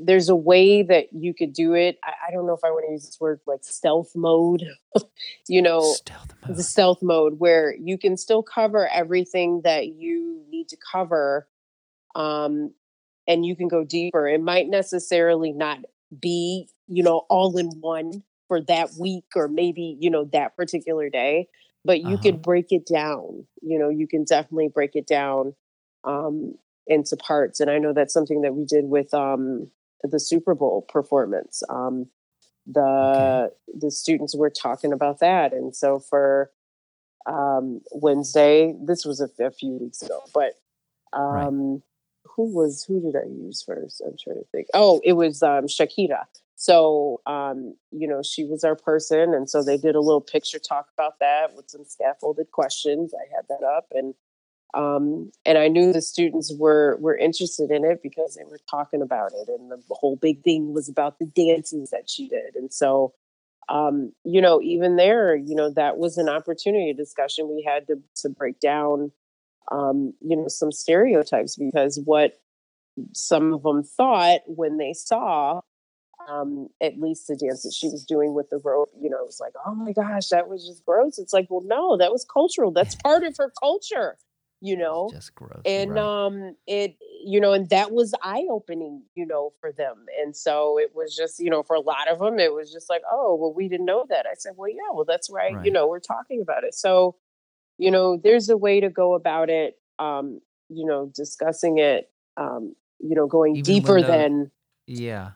there's 0.00 0.28
a 0.28 0.36
way 0.36 0.82
that 0.82 1.06
you 1.12 1.34
could 1.34 1.52
do 1.52 1.74
it. 1.74 1.98
I, 2.02 2.12
I 2.28 2.32
don't 2.32 2.46
know 2.46 2.54
if 2.54 2.64
i 2.64 2.70
want 2.70 2.84
to 2.86 2.92
use 2.92 3.06
this 3.06 3.18
word 3.20 3.40
like 3.46 3.60
stealth 3.62 4.12
mode 4.14 4.64
you 5.48 5.62
know 5.62 5.80
stealth 5.80 6.34
mode. 6.46 6.56
the 6.56 6.62
stealth 6.62 7.02
mode 7.02 7.38
where 7.38 7.74
you 7.74 7.96
can 7.96 8.16
still 8.16 8.42
cover 8.42 8.88
everything 8.88 9.62
that 9.64 9.88
you 9.88 10.44
need 10.50 10.68
to 10.68 10.76
cover 10.92 11.48
um 12.14 12.72
and 13.26 13.44
you 13.44 13.56
can 13.56 13.68
go 13.68 13.84
deeper 13.84 14.28
it 14.28 14.42
might 14.42 14.68
necessarily 14.68 15.52
not 15.52 15.78
be 16.20 16.68
you 16.86 17.02
know 17.02 17.24
all 17.28 17.56
in 17.56 17.68
one 17.80 18.22
for 18.48 18.60
that 18.62 18.90
week 18.98 19.26
or 19.36 19.48
maybe 19.48 19.96
you 20.00 20.10
know 20.10 20.24
that 20.24 20.56
particular 20.56 21.08
day 21.08 21.46
but 21.84 22.00
you 22.00 22.14
uh-huh. 22.14 22.22
can 22.22 22.36
break 22.38 22.66
it 22.70 22.86
down 22.86 23.46
you 23.62 23.78
know 23.78 23.88
you 23.88 24.06
can 24.06 24.24
definitely 24.24 24.68
break 24.68 24.90
it 24.94 25.06
down 25.06 25.54
um, 26.04 26.54
into 26.86 27.16
parts 27.16 27.60
and 27.60 27.70
i 27.70 27.78
know 27.78 27.92
that's 27.92 28.14
something 28.14 28.42
that 28.42 28.54
we 28.54 28.64
did 28.64 28.84
with 28.84 29.12
um, 29.14 29.70
the 30.02 30.18
super 30.18 30.54
bowl 30.54 30.82
performance 30.88 31.62
um, 31.68 32.06
the 32.70 32.80
okay. 32.80 33.54
the 33.78 33.90
students 33.90 34.36
were 34.36 34.50
talking 34.50 34.92
about 34.92 35.20
that 35.20 35.52
and 35.52 35.74
so 35.74 35.98
for 35.98 36.50
um, 37.26 37.80
wednesday 37.92 38.74
this 38.84 39.04
was 39.04 39.20
a, 39.20 39.28
a, 39.42 39.50
few 39.50 39.72
weeks 39.72 40.02
ago 40.02 40.20
but 40.34 40.54
right. 41.14 41.46
Um, 41.46 41.82
who 42.24 42.54
was 42.54 42.84
who 42.84 43.00
did 43.00 43.16
i 43.16 43.26
use 43.26 43.62
first 43.62 44.02
i'm 44.06 44.16
trying 44.22 44.36
to 44.36 44.44
think 44.52 44.66
oh 44.74 45.00
it 45.04 45.14
was 45.14 45.42
um, 45.42 45.66
shakira 45.66 46.24
so, 46.60 47.20
um, 47.24 47.76
you 47.92 48.08
know, 48.08 48.20
she 48.20 48.44
was 48.44 48.64
our 48.64 48.74
person. 48.74 49.32
And 49.32 49.48
so 49.48 49.62
they 49.62 49.76
did 49.76 49.94
a 49.94 50.00
little 50.00 50.20
picture 50.20 50.58
talk 50.58 50.88
about 50.92 51.20
that 51.20 51.54
with 51.54 51.70
some 51.70 51.84
scaffolded 51.84 52.50
questions. 52.50 53.14
I 53.14 53.32
had 53.32 53.46
that 53.48 53.64
up 53.64 53.86
and 53.92 54.12
um, 54.74 55.30
and 55.46 55.56
I 55.56 55.68
knew 55.68 55.92
the 55.92 56.02
students 56.02 56.52
were 56.58 56.96
were 57.00 57.16
interested 57.16 57.70
in 57.70 57.84
it 57.84 58.02
because 58.02 58.34
they 58.34 58.44
were 58.44 58.60
talking 58.70 59.02
about 59.02 59.32
it, 59.34 59.48
and 59.48 59.70
the 59.70 59.80
whole 59.90 60.16
big 60.16 60.42
thing 60.42 60.74
was 60.74 60.88
about 60.88 61.18
the 61.18 61.26
dances 61.26 61.90
that 61.90 62.10
she 62.10 62.28
did. 62.28 62.54
And 62.54 62.72
so, 62.72 63.14
um, 63.68 64.12
you 64.24 64.40
know, 64.40 64.60
even 64.60 64.96
there, 64.96 65.34
you 65.34 65.54
know, 65.54 65.70
that 65.70 65.96
was 65.96 66.18
an 66.18 66.28
opportunity, 66.28 66.92
discussion 66.92 67.48
we 67.48 67.62
had 67.66 67.86
to 67.86 68.02
to 68.16 68.28
break 68.28 68.60
down, 68.60 69.10
um, 69.72 70.12
you 70.20 70.36
know, 70.36 70.48
some 70.48 70.72
stereotypes 70.72 71.56
because 71.56 71.98
what 72.04 72.38
some 73.14 73.54
of 73.54 73.62
them 73.62 73.82
thought 73.82 74.40
when 74.46 74.76
they 74.76 74.92
saw 74.92 75.60
um, 76.28 76.68
at 76.82 77.00
least 77.00 77.26
the 77.26 77.36
dance 77.36 77.62
that 77.62 77.72
she 77.72 77.88
was 77.88 78.04
doing 78.04 78.34
with 78.34 78.50
the 78.50 78.60
rope, 78.62 78.90
you 79.00 79.08
know, 79.08 79.18
it 79.18 79.26
was 79.26 79.40
like, 79.40 79.54
oh 79.64 79.74
my 79.74 79.92
gosh, 79.92 80.28
that 80.28 80.48
was 80.48 80.66
just 80.66 80.84
gross. 80.84 81.18
It's 81.18 81.32
like, 81.32 81.46
well, 81.48 81.62
no, 81.64 81.96
that 81.96 82.12
was 82.12 82.26
cultural. 82.30 82.70
That's 82.70 82.94
part 82.96 83.24
of 83.24 83.36
her 83.38 83.52
culture, 83.58 84.18
you 84.60 84.76
know. 84.76 85.08
just 85.12 85.34
gross. 85.34 85.62
And 85.64 85.94
right. 85.94 86.26
um, 86.26 86.56
it, 86.66 86.96
you 87.24 87.40
know, 87.40 87.52
and 87.52 87.68
that 87.70 87.92
was 87.92 88.14
eye 88.22 88.46
opening, 88.50 89.02
you 89.14 89.26
know, 89.26 89.52
for 89.60 89.72
them. 89.72 90.06
And 90.20 90.36
so 90.36 90.78
it 90.78 90.92
was 90.94 91.14
just, 91.16 91.40
you 91.40 91.50
know, 91.50 91.62
for 91.62 91.76
a 91.76 91.80
lot 91.80 92.08
of 92.08 92.18
them, 92.18 92.38
it 92.38 92.52
was 92.52 92.72
just 92.72 92.88
like, 92.88 93.02
oh, 93.10 93.36
well, 93.36 93.52
we 93.52 93.68
didn't 93.68 93.86
know 93.86 94.04
that. 94.08 94.26
I 94.26 94.34
said, 94.34 94.52
well, 94.56 94.70
yeah, 94.70 94.92
well, 94.92 95.04
that's 95.04 95.30
right. 95.30 95.54
right. 95.54 95.64
You 95.64 95.72
know, 95.72 95.86
we're 95.86 96.00
talking 96.00 96.40
about 96.40 96.64
it. 96.64 96.74
So, 96.74 97.16
you 97.76 97.90
know, 97.90 98.16
there's 98.16 98.48
a 98.48 98.56
way 98.56 98.80
to 98.80 98.90
go 98.90 99.14
about 99.14 99.50
it. 99.50 99.78
Um, 99.98 100.40
you 100.68 100.86
know, 100.86 101.10
discussing 101.14 101.78
it. 101.78 102.10
Um, 102.36 102.74
you 103.00 103.14
know, 103.14 103.26
going 103.26 103.56
Even 103.56 103.64
deeper 103.64 104.02
than 104.02 104.50
yeah 104.86 105.30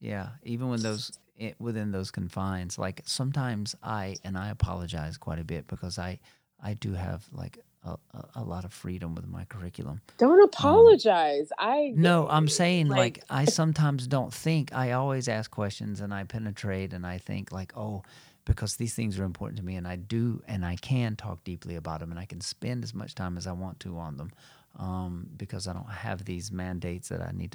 yeah, 0.00 0.28
even 0.42 0.68
when 0.68 0.82
those 0.82 1.12
eh, 1.38 1.52
within 1.58 1.90
those 1.90 2.10
confines, 2.10 2.78
like 2.78 3.02
sometimes 3.04 3.74
I 3.82 4.16
and 4.24 4.36
I 4.36 4.50
apologize 4.50 5.16
quite 5.16 5.38
a 5.38 5.44
bit 5.44 5.66
because 5.66 5.98
I 5.98 6.20
I 6.62 6.74
do 6.74 6.92
have 6.92 7.26
like 7.32 7.58
a, 7.86 8.24
a, 8.36 8.44
lot 8.44 8.64
of 8.64 8.72
freedom 8.72 9.14
with 9.14 9.26
my 9.26 9.44
curriculum. 9.44 10.00
Don't 10.18 10.40
um, 10.40 10.44
apologize. 10.44 11.50
Um, 11.58 11.68
I 11.68 11.92
no, 11.94 12.26
I'm 12.28 12.48
saying 12.48 12.88
like, 12.88 12.98
like 12.98 13.24
I 13.30 13.44
sometimes 13.44 14.06
don't 14.06 14.32
think. 14.32 14.74
I 14.74 14.92
always 14.92 15.28
ask 15.28 15.50
questions 15.50 16.00
and 16.00 16.12
I 16.12 16.24
penetrate 16.24 16.92
and 16.92 17.06
I 17.06 17.18
think 17.18 17.52
like, 17.52 17.76
oh, 17.76 18.02
because 18.44 18.76
these 18.76 18.94
things 18.94 19.18
are 19.18 19.24
important 19.24 19.58
to 19.58 19.64
me 19.64 19.76
and 19.76 19.86
I 19.86 19.96
do 19.96 20.42
and 20.46 20.64
I 20.64 20.76
can 20.76 21.16
talk 21.16 21.44
deeply 21.44 21.76
about 21.76 22.00
them 22.00 22.10
and 22.10 22.18
I 22.18 22.24
can 22.24 22.40
spend 22.40 22.84
as 22.84 22.94
much 22.94 23.14
time 23.14 23.36
as 23.36 23.46
I 23.46 23.52
want 23.52 23.80
to 23.80 23.98
on 23.98 24.16
them 24.16 24.30
um, 24.78 25.28
because 25.36 25.68
I 25.68 25.72
don't 25.72 25.90
have 25.90 26.24
these 26.24 26.50
mandates 26.52 27.08
that 27.08 27.20
I 27.20 27.32
need 27.32 27.52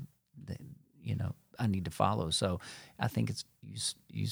to, 0.47 0.57
you 1.01 1.15
know, 1.15 1.33
I 1.59 1.67
need 1.67 1.85
to 1.85 1.91
follow. 1.91 2.29
So 2.29 2.59
I 2.99 3.07
think 3.07 3.29
it's 3.29 3.45
you 3.61 3.77
you 4.11 4.27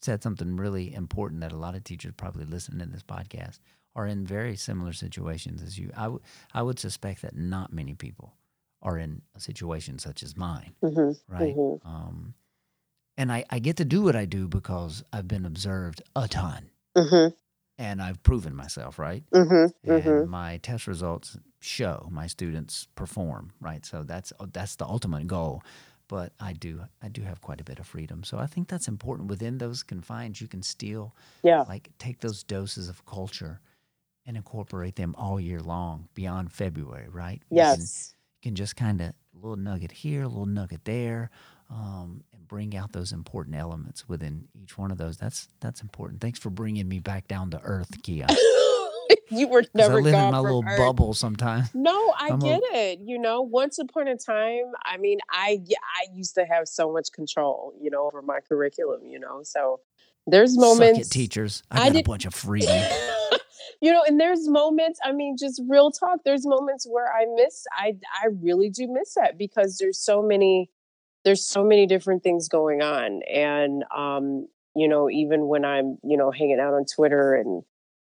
said 0.00 0.22
something 0.22 0.56
really 0.56 0.94
important 0.94 1.40
that 1.40 1.52
a 1.52 1.56
lot 1.56 1.74
of 1.74 1.82
teachers 1.82 2.12
probably 2.16 2.44
listening 2.44 2.86
to 2.86 2.92
this 2.92 3.02
podcast 3.02 3.58
are 3.96 4.06
in 4.06 4.26
very 4.26 4.56
similar 4.56 4.92
situations 4.92 5.62
as 5.62 5.78
you. 5.78 5.90
I, 5.96 6.04
w- 6.04 6.20
I 6.52 6.62
would 6.62 6.78
suspect 6.78 7.22
that 7.22 7.36
not 7.36 7.72
many 7.72 7.94
people 7.94 8.34
are 8.82 8.98
in 8.98 9.22
a 9.34 9.40
situation 9.40 9.98
such 9.98 10.22
as 10.22 10.36
mine, 10.36 10.74
mm-hmm. 10.82 11.32
right? 11.32 11.56
Mm-hmm. 11.56 11.88
Um, 11.88 12.34
and 13.16 13.32
I, 13.32 13.44
I 13.50 13.60
get 13.60 13.76
to 13.78 13.84
do 13.84 14.02
what 14.02 14.16
I 14.16 14.24
do 14.24 14.48
because 14.48 15.04
I've 15.12 15.28
been 15.28 15.46
observed 15.46 16.02
a 16.16 16.28
ton. 16.28 16.70
Mm-hmm. 16.96 17.34
And 17.76 18.00
I've 18.00 18.22
proven 18.22 18.54
myself, 18.54 19.00
right? 19.00 19.24
Mm-hmm. 19.32 19.90
And 19.90 20.04
mm-hmm. 20.04 20.30
my 20.30 20.58
test 20.58 20.86
results 20.86 21.36
show 21.60 22.06
my 22.10 22.28
students 22.28 22.86
perform, 22.94 23.52
right? 23.60 23.84
So 23.84 24.04
that's 24.04 24.32
that's 24.52 24.76
the 24.76 24.84
ultimate 24.84 25.26
goal 25.26 25.62
but 26.08 26.32
I 26.40 26.52
do 26.52 26.82
I 27.02 27.08
do 27.08 27.22
have 27.22 27.40
quite 27.40 27.60
a 27.60 27.64
bit 27.64 27.78
of 27.78 27.86
freedom. 27.86 28.24
So 28.24 28.38
I 28.38 28.46
think 28.46 28.68
that's 28.68 28.88
important. 28.88 29.28
Within 29.28 29.58
those 29.58 29.82
confines, 29.82 30.40
you 30.40 30.48
can 30.48 30.62
still 30.62 31.14
yeah. 31.42 31.62
like 31.62 31.90
take 31.98 32.20
those 32.20 32.42
doses 32.42 32.88
of 32.88 33.04
culture 33.06 33.60
and 34.26 34.36
incorporate 34.36 34.96
them 34.96 35.14
all 35.16 35.38
year 35.38 35.60
long 35.60 36.08
beyond 36.14 36.52
February, 36.52 37.08
right? 37.08 37.42
Yes. 37.50 37.76
You 37.76 37.76
can, 37.76 37.86
you 37.86 38.50
can 38.50 38.54
just 38.56 38.76
kind 38.76 39.00
of 39.00 39.08
a 39.08 39.14
little 39.34 39.56
nugget 39.56 39.92
here, 39.92 40.22
a 40.22 40.28
little 40.28 40.46
nugget 40.46 40.84
there, 40.84 41.30
um, 41.70 42.24
and 42.32 42.46
bring 42.48 42.76
out 42.76 42.92
those 42.92 43.12
important 43.12 43.56
elements 43.56 44.08
within 44.08 44.48
each 44.54 44.78
one 44.78 44.90
of 44.90 44.98
those. 44.98 45.16
That's 45.16 45.48
that's 45.60 45.82
important. 45.82 46.20
Thanks 46.20 46.38
for 46.38 46.50
bringing 46.50 46.88
me 46.88 47.00
back 47.00 47.28
down 47.28 47.50
to 47.50 47.60
earth, 47.62 48.02
Kia. 48.02 48.26
you 49.30 49.48
were 49.48 49.64
never. 49.74 49.98
I 49.98 50.00
live 50.00 50.14
in 50.14 50.30
my 50.30 50.38
little 50.38 50.64
Earth. 50.66 50.78
bubble 50.78 51.14
sometimes. 51.14 51.68
No, 51.74 52.14
I 52.18 52.30
I'm 52.30 52.38
get 52.38 52.62
a, 52.72 52.92
it. 52.92 53.00
You 53.02 53.18
know, 53.18 53.42
once 53.42 53.78
upon 53.78 54.08
a 54.08 54.16
time, 54.16 54.72
I 54.84 54.96
mean, 54.98 55.18
I 55.30 55.60
I 55.70 56.06
used 56.14 56.34
to 56.34 56.44
have 56.44 56.68
so 56.68 56.92
much 56.92 57.12
control, 57.12 57.74
you 57.80 57.90
know, 57.90 58.06
over 58.06 58.22
my 58.22 58.40
curriculum. 58.40 59.06
You 59.06 59.20
know, 59.20 59.40
so 59.42 59.80
there's 60.26 60.56
moments. 60.56 61.08
It, 61.08 61.10
teachers, 61.10 61.62
I, 61.70 61.90
got 61.90 62.00
a 62.00 62.02
bunch 62.02 62.24
of 62.26 62.34
freedom. 62.34 62.70
you 63.84 63.92
know, 63.92 64.02
and 64.02 64.18
there's 64.18 64.48
moments. 64.48 64.98
I 65.04 65.12
mean, 65.12 65.36
just 65.38 65.60
real 65.68 65.90
talk. 65.90 66.20
There's 66.24 66.46
moments 66.46 66.86
where 66.88 67.12
I 67.12 67.26
miss. 67.34 67.66
I 67.70 67.96
I 68.22 68.28
really 68.40 68.70
do 68.70 68.88
miss 68.90 69.12
that 69.12 69.36
because 69.36 69.76
there's 69.76 69.98
so 69.98 70.22
many. 70.22 70.70
There's 71.22 71.46
so 71.46 71.62
many 71.62 71.84
different 71.84 72.22
things 72.22 72.48
going 72.48 72.80
on, 72.80 73.20
and 73.30 73.84
um, 73.94 74.48
you 74.74 74.88
know, 74.88 75.10
even 75.10 75.48
when 75.48 75.66
I'm, 75.66 75.98
you 76.02 76.16
know, 76.16 76.30
hanging 76.30 76.60
out 76.60 76.72
on 76.72 76.86
Twitter 76.86 77.34
and 77.34 77.62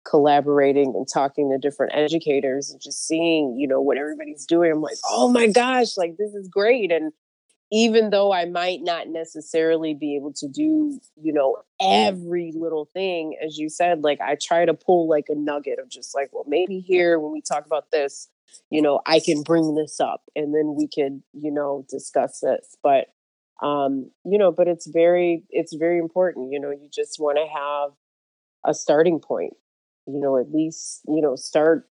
collaborating 0.07 0.93
and 0.95 1.07
talking 1.11 1.49
to 1.49 1.57
different 1.57 1.93
educators 1.95 2.69
and 2.69 2.79
just 2.79 3.07
seeing, 3.07 3.57
you 3.57 3.67
know, 3.67 3.81
what 3.81 3.97
everybody's 3.97 4.45
doing. 4.45 4.71
I'm 4.71 4.81
like, 4.81 4.97
oh 5.09 5.27
my 5.27 5.47
gosh, 5.47 5.97
like 5.97 6.17
this 6.17 6.35
is 6.35 6.49
great. 6.49 6.91
And 6.91 7.13
even 7.71 8.09
though 8.09 8.31
I 8.31 8.45
might 8.45 8.81
not 8.81 9.07
necessarily 9.07 9.93
be 9.93 10.15
able 10.15 10.33
to 10.33 10.47
do, 10.47 10.99
you 11.21 11.33
know, 11.33 11.57
every 11.81 12.51
little 12.55 12.85
thing, 12.93 13.37
as 13.43 13.57
you 13.57 13.69
said, 13.69 14.03
like 14.03 14.21
I 14.21 14.37
try 14.39 14.65
to 14.65 14.73
pull 14.73 15.07
like 15.09 15.25
a 15.29 15.35
nugget 15.35 15.79
of 15.79 15.89
just 15.89 16.13
like, 16.13 16.29
well, 16.31 16.45
maybe 16.47 16.79
here 16.79 17.19
when 17.19 17.31
we 17.31 17.41
talk 17.41 17.65
about 17.65 17.91
this, 17.91 18.29
you 18.69 18.81
know, 18.81 19.01
I 19.05 19.19
can 19.19 19.41
bring 19.41 19.75
this 19.75 19.99
up 19.99 20.21
and 20.35 20.53
then 20.53 20.75
we 20.77 20.87
could, 20.87 21.23
you 21.33 21.51
know, 21.51 21.85
discuss 21.89 22.39
this. 22.41 22.77
But 22.83 23.07
um, 23.61 24.11
you 24.25 24.37
know, 24.37 24.51
but 24.51 24.67
it's 24.67 24.87
very, 24.87 25.43
it's 25.49 25.73
very 25.73 25.97
important. 25.97 26.51
You 26.51 26.59
know, 26.59 26.71
you 26.71 26.89
just 26.93 27.19
want 27.19 27.37
to 27.37 27.47
have 27.47 27.91
a 28.65 28.73
starting 28.73 29.19
point 29.19 29.53
you 30.05 30.19
know, 30.19 30.37
at 30.37 30.51
least, 30.51 31.01
you 31.07 31.21
know, 31.21 31.35
start 31.35 31.87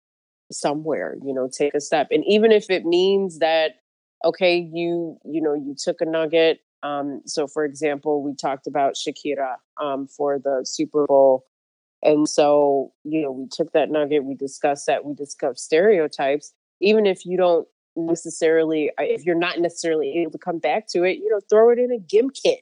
somewhere, 0.51 1.15
you 1.23 1.33
know, 1.33 1.49
take 1.51 1.73
a 1.73 1.81
step. 1.81 2.07
And 2.11 2.23
even 2.25 2.51
if 2.51 2.69
it 2.69 2.85
means 2.85 3.39
that, 3.39 3.75
okay, 4.23 4.57
you, 4.57 5.17
you 5.25 5.41
know, 5.41 5.53
you 5.53 5.75
took 5.77 6.01
a 6.01 6.05
nugget. 6.05 6.59
Um, 6.83 7.21
so 7.25 7.47
for 7.47 7.65
example, 7.65 8.23
we 8.23 8.35
talked 8.35 8.67
about 8.67 8.95
Shakira 8.95 9.55
um, 9.81 10.07
for 10.07 10.39
the 10.39 10.61
Super 10.63 11.05
Bowl. 11.05 11.45
And 12.01 12.29
so, 12.29 12.93
you 13.03 13.21
know, 13.21 13.31
we 13.31 13.47
took 13.51 13.73
that 13.73 13.91
nugget, 13.91 14.23
we 14.23 14.35
discussed 14.35 14.85
that, 14.87 15.03
we 15.03 15.13
discussed 15.13 15.65
stereotypes. 15.65 16.53
Even 16.79 17.05
if 17.05 17.25
you 17.25 17.35
don't 17.35 17.67
necessarily, 17.97 18.89
uh, 18.91 19.03
if 19.03 19.25
you're 19.25 19.35
not 19.35 19.59
necessarily 19.59 20.19
able 20.19 20.31
to 20.31 20.37
come 20.37 20.59
back 20.59 20.87
to 20.89 21.03
it, 21.03 21.17
you 21.17 21.29
know, 21.29 21.41
throw 21.49 21.71
it 21.71 21.79
in 21.79 21.91
a 21.91 21.99
GimKit 21.99 22.59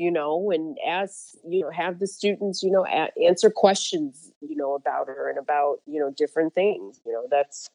you 0.00 0.10
know, 0.10 0.50
and 0.50 0.78
ask, 0.88 1.34
you 1.46 1.60
know, 1.60 1.70
have 1.70 1.98
the 1.98 2.06
students, 2.06 2.62
you 2.62 2.70
know, 2.70 2.86
a- 2.86 3.12
answer 3.22 3.50
questions, 3.50 4.32
you 4.40 4.56
know, 4.56 4.74
about 4.74 5.08
her 5.08 5.28
and 5.28 5.38
about, 5.38 5.76
you 5.84 6.00
know, 6.00 6.10
different 6.16 6.54
things. 6.54 7.02
You 7.04 7.12
know, 7.12 7.26
that's, 7.30 7.68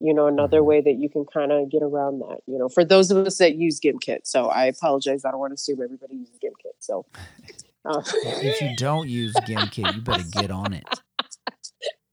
you 0.00 0.14
know, 0.14 0.26
another 0.28 0.60
Mhm. 0.60 0.64
way 0.66 0.80
that 0.80 0.94
you 0.94 1.08
can 1.08 1.24
kind 1.24 1.50
of 1.52 1.68
get 1.70 1.82
around 1.82 2.20
that, 2.20 2.38
you 2.46 2.58
know, 2.58 2.68
for 2.68 2.84
those 2.84 3.10
of 3.10 3.26
us 3.26 3.38
that 3.38 3.56
use 3.56 3.80
GimKit. 3.80 4.20
So 4.24 4.46
I 4.46 4.66
apologize. 4.66 5.24
I 5.24 5.30
don't 5.30 5.40
want 5.40 5.50
to 5.50 5.54
assume 5.54 5.82
everybody 5.82 6.16
uses 6.16 6.38
GimKit. 6.38 6.74
So, 6.78 7.04
uh, 7.84 8.02
If 8.42 8.60
you 8.60 8.76
don't 8.76 9.08
use 9.08 9.34
GimKit, 9.34 9.94
you 9.94 10.00
better 10.02 10.22
get 10.30 10.50
on 10.50 10.72
it. 10.72 10.84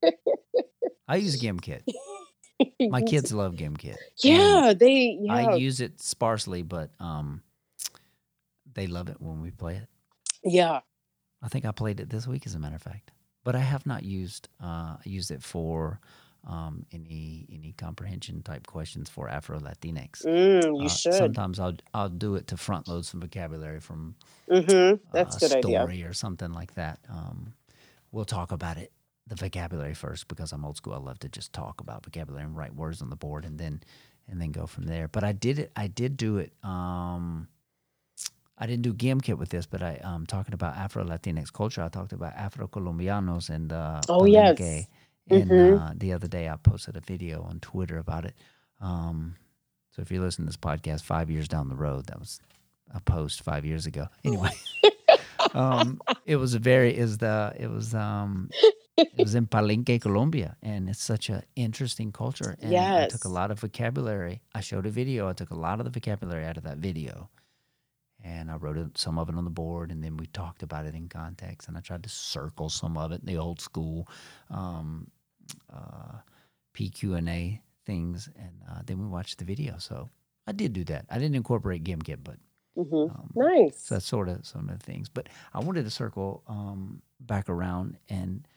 I 1.08 1.17
use 1.17 1.39
GimKit. 1.39 1.82
My 2.89 3.02
kids 3.02 3.32
love 3.34 3.54
GimKit. 3.56 3.95
and 3.95 3.98
yeah, 4.24 4.74
they, 4.74 5.17
yeah, 5.21 5.34
I 5.34 5.56
use 5.56 5.82
it 5.82 6.00
sparsely, 6.02 6.62
but 6.63 6.89
um, 7.00 7.43
they 8.74 8.88
love 8.88 9.10
it 9.10 9.21
when 9.21 9.41
we 9.41 9.52
play 9.52 9.76
it. 9.76 9.88
yeah. 10.43 10.80
I 11.43 11.48
think 11.48 11.65
I 11.65 11.71
played 11.71 12.00
it 12.00 12.10
this 12.10 12.26
week, 12.26 12.48
as 12.48 12.56
a 12.56 12.60
matter 12.60 12.76
of 12.76 12.82
fact. 12.82 13.12
But 13.43 13.56
I 13.56 13.60
have 13.60 13.86
not 13.86 14.04
used 14.04 14.50
uh, 14.60 14.95
used 15.06 15.30
it 15.30 15.43
for 15.43 16.00
um, 16.45 16.86
any 16.91 17.47
any 17.51 17.73
comprehension 17.73 18.43
type 18.43 18.67
questions 18.67 19.10
for 19.10 19.29
Afro 19.29 19.60
Latinx. 19.60 20.27
Mm, 20.27 20.81
you 20.81 20.86
Uh, 20.86 20.89
should. 20.89 21.13
Sometimes 21.13 21.60
I'll 21.60 21.77
I'll 21.93 22.10
do 22.10 22.36
it 22.36 22.47
to 22.47 22.58
front 22.58 22.88
load 22.88 23.05
some 23.05 23.21
vocabulary 23.21 23.79
from 23.81 24.15
Mm-hmm. 24.49 24.95
uh, 25.13 25.15
That's 25.15 25.38
a 25.38 25.38
a 25.38 25.41
good 25.41 25.53
idea. 25.53 25.79
story 25.79 26.03
or 26.03 26.13
something 26.13 26.53
like 26.53 26.75
that. 26.75 26.99
Um, 27.10 27.53
we'll 28.12 28.25
talk 28.25 28.51
about 28.51 28.77
it, 28.77 28.91
the 29.27 29.36
vocabulary 29.36 29.93
first, 29.95 30.27
because 30.27 30.51
I'm 30.53 30.65
old 30.65 30.77
school. 30.77 30.93
I 30.93 30.97
love 30.99 31.19
to 31.19 31.29
just 31.29 31.53
talk 31.53 31.81
about 31.81 32.05
vocabulary 32.05 32.45
and 32.45 32.58
write 32.58 32.75
words 32.75 33.01
on 33.01 33.10
the 33.10 33.17
board, 33.17 33.45
and 33.45 33.60
then 33.60 33.81
and 34.27 34.41
then 34.41 34.51
go 34.51 34.67
from 34.67 34.86
there. 34.86 35.08
But 35.10 35.23
I 35.23 35.34
did 35.34 35.60
it. 35.60 35.71
I 35.75 35.88
did 35.88 36.17
do 36.17 36.38
it. 36.39 36.53
Um, 36.63 37.47
I 38.58 38.67
didn't 38.67 38.84
do 38.84 38.93
GimKit 38.93 39.38
with 39.38 39.49
this, 39.49 39.65
but 39.65 39.84
I 39.84 39.97
um 40.03 40.25
talking 40.25 40.53
about 40.53 40.75
Afro 40.77 41.03
Latinx 41.05 41.51
culture. 41.53 41.84
I 41.84 41.89
talked 41.89 42.13
about 42.13 42.34
Afro 42.36 42.67
Colombianos 42.67 43.49
and 43.49 43.73
uh, 43.73 44.05
Oh, 44.10 44.25
yes. 44.25 44.88
And 45.29 45.49
Mhm. 45.51 45.79
uh, 45.81 45.93
the 45.95 46.13
other 46.13 46.27
day, 46.27 46.49
I 46.49 46.55
posted 46.57 46.95
a 46.97 47.01
video 47.01 47.41
on 47.43 47.59
Twitter 47.59 47.97
about 47.97 48.25
it. 48.25 48.35
Um, 48.79 49.35
so 49.91 50.01
if 50.01 50.11
you 50.11 50.21
listen 50.21 50.45
to 50.45 50.49
this 50.49 50.57
podcast 50.57 51.03
five 51.03 51.29
years 51.31 51.47
down 51.47 51.69
the 51.69 51.75
road, 51.75 52.05
that 52.07 52.19
was 52.19 52.39
a 52.93 52.99
post 52.99 53.41
five 53.41 53.65
years 53.65 53.85
ago. 53.85 54.07
Anyway, 54.23 54.51
um, 55.53 55.99
it 56.25 56.35
was 56.38 56.53
a 56.53 56.59
very 56.59 56.95
is 56.95 57.17
the 57.17 57.53
it 57.57 57.67
was 57.69 57.93
um 57.95 58.49
it 58.97 59.17
was 59.17 59.35
in 59.35 59.47
Palenque, 59.47 59.99
Colombia, 60.01 60.55
and 60.61 60.89
it's 60.89 61.01
such 61.03 61.29
an 61.29 61.43
interesting 61.55 62.11
culture. 62.11 62.55
And 62.61 62.71
I 62.75 63.07
took 63.07 63.25
a 63.25 63.29
lot 63.29 63.51
of 63.51 63.59
vocabulary. 63.59 64.41
I 64.53 64.61
showed 64.61 64.85
a 64.85 64.89
video. 64.89 65.27
I 65.27 65.33
took 65.33 65.49
a 65.51 65.55
lot 65.55 65.79
of 65.79 65.85
the 65.85 65.91
vocabulary 65.91 66.45
out 66.45 66.57
of 66.57 66.63
that 66.63 66.77
video, 66.77 67.29
and 68.25 68.51
I 68.51 68.55
wrote 68.55 68.77
it, 68.77 68.97
some 68.97 69.19
of 69.19 69.29
it 69.29 69.35
on 69.35 69.45
the 69.45 69.51
board, 69.51 69.91
and 69.91 70.03
then 70.03 70.17
we 70.17 70.25
talked 70.27 70.63
about 70.63 70.85
it 70.85 70.95
in 70.95 71.07
context. 71.07 71.67
And 71.67 71.77
I 71.77 71.81
tried 71.81 72.03
to 72.03 72.09
circle 72.09 72.69
some 72.69 72.97
of 72.97 73.11
it, 73.11 73.25
the 73.25 73.38
old 73.38 73.61
school 73.61 74.09
um, 74.49 75.11
uh, 75.71 76.17
PQ 76.73 77.17
and 77.17 77.29
A 77.29 77.61
things, 77.85 78.29
and 78.38 78.61
uh, 78.69 78.81
then 78.85 78.99
we 78.99 79.07
watched 79.07 79.38
the 79.38 79.45
video. 79.45 79.77
So 79.77 80.09
I 80.47 80.53
did 80.53 80.73
do 80.73 80.83
that. 80.85 81.05
I 81.09 81.19
didn't 81.19 81.35
incorporate 81.35 81.83
GimKit, 81.83 82.19
but 82.23 82.38
hmm 82.75 83.07
um, 83.09 83.29
Nice. 83.35 83.83
so 83.83 83.95
that's 83.95 84.05
sort 84.07 84.29
of 84.29 84.45
some 84.45 84.69
of 84.69 84.79
the 84.79 84.83
things. 84.85 85.09
But 85.09 85.29
I 85.53 85.59
wanted 85.59 85.85
to 85.85 85.91
circle 85.91 86.43
um, 86.47 87.01
back 87.19 87.49
around 87.49 87.97
and 88.09 88.47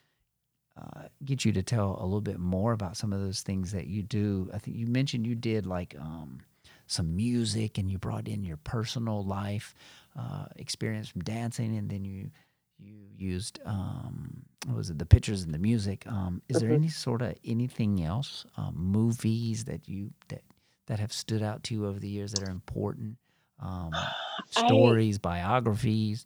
uh, 0.76 1.08
get 1.24 1.44
you 1.44 1.52
to 1.52 1.62
tell 1.62 1.98
a 2.00 2.04
little 2.04 2.20
bit 2.20 2.38
more 2.38 2.72
about 2.72 2.96
some 2.96 3.12
of 3.12 3.20
those 3.20 3.42
things 3.42 3.72
that 3.72 3.88
you 3.88 4.02
do. 4.02 4.50
I 4.54 4.58
think 4.58 4.76
you 4.76 4.86
mentioned 4.86 5.26
you 5.26 5.34
did 5.34 5.66
like 5.66 5.96
um, 5.98 6.40
some 6.88 7.16
music 7.16 7.78
and 7.78 7.90
you 7.90 7.98
brought 7.98 8.28
in 8.28 8.44
your 8.44 8.58
personal 8.58 9.24
life 9.24 9.74
uh, 10.18 10.46
experience 10.56 11.08
from 11.08 11.22
dancing, 11.22 11.76
and 11.78 11.90
then 11.90 12.04
you 12.04 12.30
you 12.78 12.96
used 13.16 13.60
um, 13.66 14.44
what 14.66 14.76
was 14.76 14.90
it 14.90 14.98
the 14.98 15.06
pictures 15.06 15.42
and 15.44 15.54
the 15.54 15.58
music. 15.58 16.06
Um, 16.06 16.42
is 16.48 16.58
there 16.60 16.70
Mhm. 16.70 16.74
any 16.74 16.88
sort 16.88 17.22
of 17.22 17.34
anything 17.44 18.04
else 18.04 18.46
um, 18.56 18.74
movies 18.76 19.64
that 19.66 19.88
you 19.88 20.12
that 20.28 20.42
that 20.86 21.00
have 21.00 21.12
stood 21.12 21.42
out 21.42 21.62
to 21.64 21.74
you 21.74 21.86
over 21.86 22.00
the 22.00 22.08
years 22.08 22.32
that 22.32 22.42
are 22.42 22.50
important? 22.50 23.18
Um, 23.60 24.14
I- 24.56 24.72
stories, 24.74 25.18
biographies, 25.18 26.24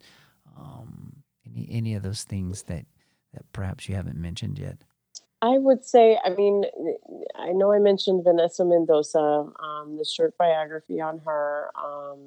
um, 0.57 1.23
any 1.47 1.69
any 1.71 1.95
of 1.95 2.03
those 2.03 2.25
things 2.25 2.65
that 2.65 2.87
that 3.35 3.51
perhaps 3.53 3.89
you 3.89 3.95
haven't 3.95 4.19
mentioned 4.21 4.59
yet. 4.59 4.79
I 5.43 5.59
would 5.59 5.85
say, 5.85 6.19
I 6.25 6.31
mean, 6.31 6.65
I 7.37 7.51
know 7.51 7.73
I 7.73 7.81
mentioned 7.81 8.23
Vanessa 8.23 8.65
Mendoza, 8.65 9.19
um, 9.19 9.97
the 9.99 10.05
short 10.05 10.39
biography 10.39 11.01
on 11.01 11.19
her. 11.19 11.71
Um, 11.77 12.19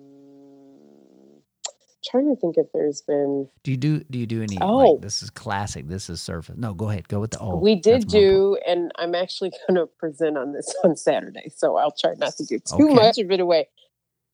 trying 2.06 2.34
to 2.34 2.40
think 2.40 2.58
if 2.58 2.68
there's 2.74 3.02
been. 3.02 3.48
Do 3.64 3.72
you 3.72 3.78
do 3.78 4.00
do 4.12 4.20
you 4.20 4.26
do 4.26 4.44
any 4.44 4.58
Oh. 4.62 4.76
like 4.78 5.02
this 5.02 5.24
is 5.24 5.30
classic, 5.30 5.88
this 5.88 6.10
is 6.10 6.22
surface. 6.22 6.56
No, 6.58 6.74
go 6.74 6.90
ahead. 6.90 7.08
Go 7.08 7.20
with 7.22 7.32
the 7.32 7.40
oh. 7.40 7.56
we 7.56 7.76
did 7.76 8.08
do, 8.08 8.58
and 8.68 8.92
I'm 8.98 9.16
actually 9.16 9.52
going 9.68 9.76
to 9.76 9.88
present 9.88 10.38
on 10.38 10.52
this 10.52 10.74
on 10.84 10.96
Saturday, 10.98 11.50
so 11.56 11.78
I'll 11.78 11.96
try 11.98 12.14
not 12.18 12.36
to 12.38 12.46
give 12.46 12.64
too 12.66 12.76
Okay. 12.90 12.94
much 12.94 13.18
of 13.18 13.32
it 13.32 13.40
away. 13.40 13.70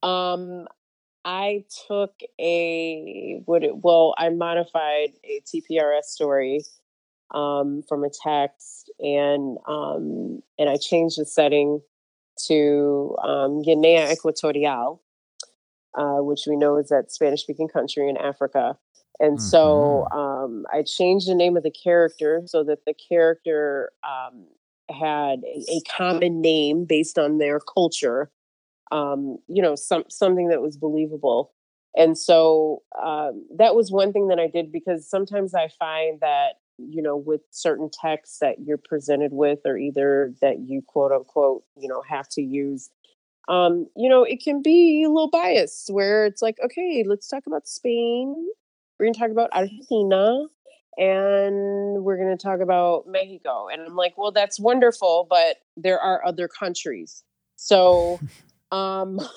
Um, 0.04 0.68
I 1.24 1.66
took 1.88 2.20
a 2.40 3.42
what? 3.46 3.64
It, 3.64 3.78
well, 3.78 4.16
I 4.18 4.30
modified 4.30 5.12
a 5.24 5.42
TPRS 5.46 6.04
story 6.06 6.62
um, 7.34 7.84
from 7.88 8.04
a 8.04 8.10
text, 8.10 8.92
and 9.00 9.58
um, 9.68 10.42
and 10.58 10.70
I 10.70 10.78
changed 10.78 11.20
the 11.20 11.26
setting 11.26 11.82
to 12.48 13.16
um, 13.24 13.62
Guinea 13.62 14.12
Equatorial, 14.12 15.02
uh, 15.98 16.18
which 16.18 16.42
we 16.48 16.56
know 16.56 16.78
is 16.78 16.90
that 16.90 17.12
Spanish-speaking 17.12 17.68
country 17.68 18.10
in 18.10 18.18
Africa. 18.18 18.78
And 19.20 19.40
so 19.40 20.08
um, 20.12 20.66
I 20.74 20.82
changed 20.82 21.30
the 21.30 21.36
name 21.36 21.56
of 21.56 21.62
the 21.62 21.72
character 21.72 22.42
so 22.48 22.64
that 22.64 22.86
the 22.88 22.96
character 22.96 23.92
um, 24.04 24.48
had 24.90 25.42
a, 25.46 25.64
a 25.70 25.82
common 25.96 26.42
name 26.42 26.86
based 26.86 27.20
on 27.20 27.38
their 27.38 27.60
culture. 27.60 28.32
Um, 28.92 29.38
you 29.48 29.62
know, 29.62 29.76
some 29.76 30.06
something 30.10 30.50
that 30.50 30.62
was 30.62 30.76
believable. 30.76 31.54
And 31.96 32.18
so 32.18 32.82
um, 33.02 33.46
that 33.58 33.76
was 33.76 33.92
one 33.92 34.12
thing 34.12 34.30
that 34.30 34.40
I 34.40 34.48
did 34.48 34.72
because 34.72 35.08
sometimes 35.08 35.54
I 35.54 35.68
find 35.68 36.20
that 36.22 36.54
you 36.90 37.02
know 37.02 37.16
with 37.16 37.42
certain 37.52 37.90
texts 37.92 38.40
that 38.40 38.56
you're 38.60 38.78
presented 38.78 39.32
with 39.32 39.60
or 39.66 39.78
either 39.78 40.34
that 40.42 40.60
you 40.60 40.82
quote 40.86 41.12
unquote 41.12 41.64
you 41.78 41.88
know 41.88 42.02
have 42.08 42.28
to 42.28 42.42
use 42.42 42.90
um 43.50 43.88
you 43.96 44.10
know 44.10 44.24
it 44.24 44.42
can 44.44 44.62
be 44.62 45.04
a 45.04 45.10
little 45.10 45.30
biased 45.30 45.90
where 45.92 46.26
it's 46.26 46.42
like 46.42 46.58
okay 46.64 47.04
let's 47.08 47.28
talk 47.28 47.44
about 47.48 47.68
spain. 47.68 48.36
We're 49.00 49.08
going 49.08 49.14
to 49.14 49.20
talk 49.20 49.32
about 49.32 49.50
argentina 49.52 50.44
and 50.98 52.04
we're 52.04 52.18
going 52.18 52.38
to 52.38 52.42
talk 52.42 52.60
about 52.60 53.08
mexico. 53.08 53.68
And 53.68 53.82
i'm 53.82 53.96
like 53.96 54.18
well 54.18 54.32
that's 54.32 54.60
wonderful 54.60 55.28
but 55.30 55.58
there 55.76 56.00
are 56.00 56.26
other 56.26 56.48
countries. 56.48 57.24
So 57.56 58.20
um 58.72 59.20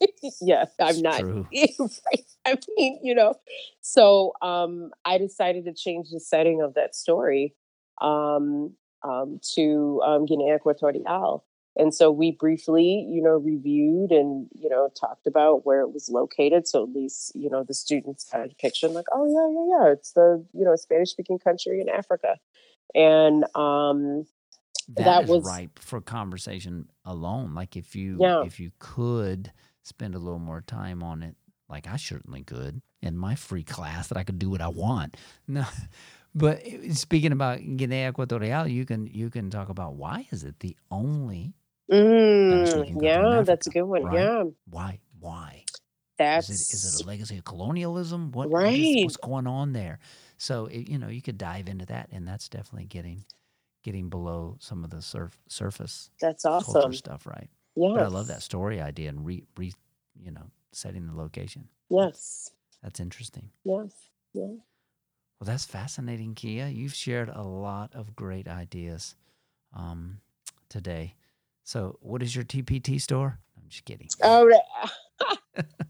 yeah 0.40 0.64
i'm 0.80 1.00
not 1.02 1.22
right. 1.22 2.24
I 2.46 2.58
mean, 2.76 3.00
you 3.02 3.14
know. 3.14 3.34
So 3.80 4.32
um 4.42 4.90
I 5.04 5.18
decided 5.18 5.64
to 5.64 5.72
change 5.74 6.10
the 6.10 6.20
setting 6.20 6.60
of 6.62 6.74
that 6.74 6.94
story 6.94 7.54
um 8.00 8.74
um 9.02 9.38
to 9.54 10.00
um 10.04 10.26
Guinea 10.26 10.52
Equatorial. 10.54 11.44
And 11.76 11.92
so 11.92 12.10
we 12.10 12.30
briefly, 12.30 13.04
you 13.10 13.20
know, 13.20 13.36
reviewed 13.36 14.12
and, 14.12 14.46
you 14.54 14.68
know, 14.68 14.90
talked 15.00 15.26
about 15.26 15.66
where 15.66 15.80
it 15.80 15.92
was 15.92 16.08
located. 16.08 16.68
So 16.68 16.84
at 16.84 16.90
least, 16.90 17.32
you 17.34 17.50
know, 17.50 17.64
the 17.64 17.74
students 17.74 18.30
had 18.30 18.52
a 18.52 18.54
picture 18.54 18.86
like, 18.88 19.06
oh 19.12 19.26
yeah, 19.26 19.48
yeah, 19.80 19.86
yeah. 19.88 19.92
It's 19.92 20.12
the, 20.12 20.44
you 20.52 20.64
know, 20.64 20.76
Spanish 20.76 21.10
speaking 21.10 21.38
country 21.40 21.80
in 21.80 21.88
Africa. 21.88 22.36
And 22.94 23.44
um 23.56 24.26
that 24.88 25.26
was- 25.26 25.44
ripe 25.44 25.78
for 25.78 26.00
conversation 26.00 26.88
alone. 27.04 27.54
Like 27.54 27.76
if 27.76 27.96
you 27.96 28.18
Yeah. 28.20 28.42
if 28.44 28.60
you 28.60 28.70
could 28.78 29.50
spend 29.84 30.14
a 30.16 30.18
little 30.18 30.40
more 30.40 30.62
time 30.62 31.02
on 31.02 31.22
it, 31.22 31.36
like 31.68 31.86
I 31.86 31.96
certainly 31.96 32.42
could 32.42 32.82
in 33.02 33.16
my 33.16 33.36
free 33.36 33.64
class 33.64 34.08
that 34.08 34.18
I 34.18 34.24
could 34.24 34.38
do 34.40 34.50
what 34.50 34.60
I 34.62 34.68
want. 34.68 35.16
No, 35.48 35.64
but 36.34 36.62
speaking 36.92 37.32
about 37.32 37.60
Guinea 37.76 38.06
Equatorial, 38.08 38.66
you 38.68 38.86
can 38.86 39.06
you 39.06 39.30
can 39.30 39.50
talk 39.50 39.68
about 39.68 39.94
why 39.94 40.26
is 40.32 40.44
it 40.44 40.60
the 40.60 40.76
only 40.90 41.54
mm, 41.90 42.66
speaking 42.66 42.94
country 42.94 43.22
in 43.22 43.30
yeah, 43.30 43.42
that's 43.46 43.66
a 43.68 43.70
good 43.70 43.84
one. 43.84 44.02
right? 44.02 44.14
Yeah. 44.14 44.44
why 44.70 45.00
why 45.20 45.64
That's 46.18 46.50
is 46.50 46.60
it 46.62 46.74
is 46.74 46.84
it 46.96 47.04
a 47.04 47.06
legacy 47.06 47.38
of 47.38 47.44
colonialism? 47.44 48.32
What 48.32 48.50
what 48.50 48.78
is- 48.78 48.96
Right. 48.96 49.04
what's 49.04 49.16
going 49.16 49.46
on 49.46 49.72
there? 49.72 49.98
So 50.38 50.66
it, 50.66 50.88
you 50.88 50.98
know 50.98 51.08
you 51.08 51.22
could 51.22 51.38
dive 51.38 51.68
into 51.68 51.86
that, 51.86 52.08
and 52.12 52.26
that's 52.26 52.48
definitely 52.48 52.86
getting 52.86 53.24
getting 53.82 54.08
below 54.10 54.56
some 54.60 54.84
of 54.84 54.90
the 54.90 55.02
surf, 55.02 55.36
surface 55.48 56.10
that's 56.20 56.44
awesome. 56.44 56.92
stuff, 56.94 57.26
right? 57.26 57.50
Yeah. 57.76 57.92
But 57.94 58.02
I 58.02 58.08
love 58.08 58.28
that 58.28 58.42
story 58.42 58.80
idea 58.80 59.08
and 59.08 59.24
re, 59.24 59.44
re 59.56 59.72
you 60.20 60.30
know 60.30 60.50
setting 60.72 61.06
the 61.06 61.14
location. 61.14 61.68
Yes. 61.90 62.50
That's 62.82 63.00
interesting. 63.00 63.50
Yes. 63.64 63.92
Yeah. 64.32 64.46
Well, 65.40 65.46
that's 65.46 65.64
fascinating, 65.64 66.34
Kia. 66.34 66.68
You've 66.68 66.94
shared 66.94 67.28
a 67.28 67.42
lot 67.42 67.94
of 67.94 68.14
great 68.14 68.46
ideas 68.48 69.16
um, 69.74 70.20
today. 70.68 71.14
So, 71.64 71.98
what 72.00 72.22
is 72.22 72.34
your 72.34 72.44
TPT 72.44 73.00
store? 73.00 73.38
I'm 73.56 73.68
just 73.68 73.84
kidding. 73.84 74.08
Oh. 74.22 74.50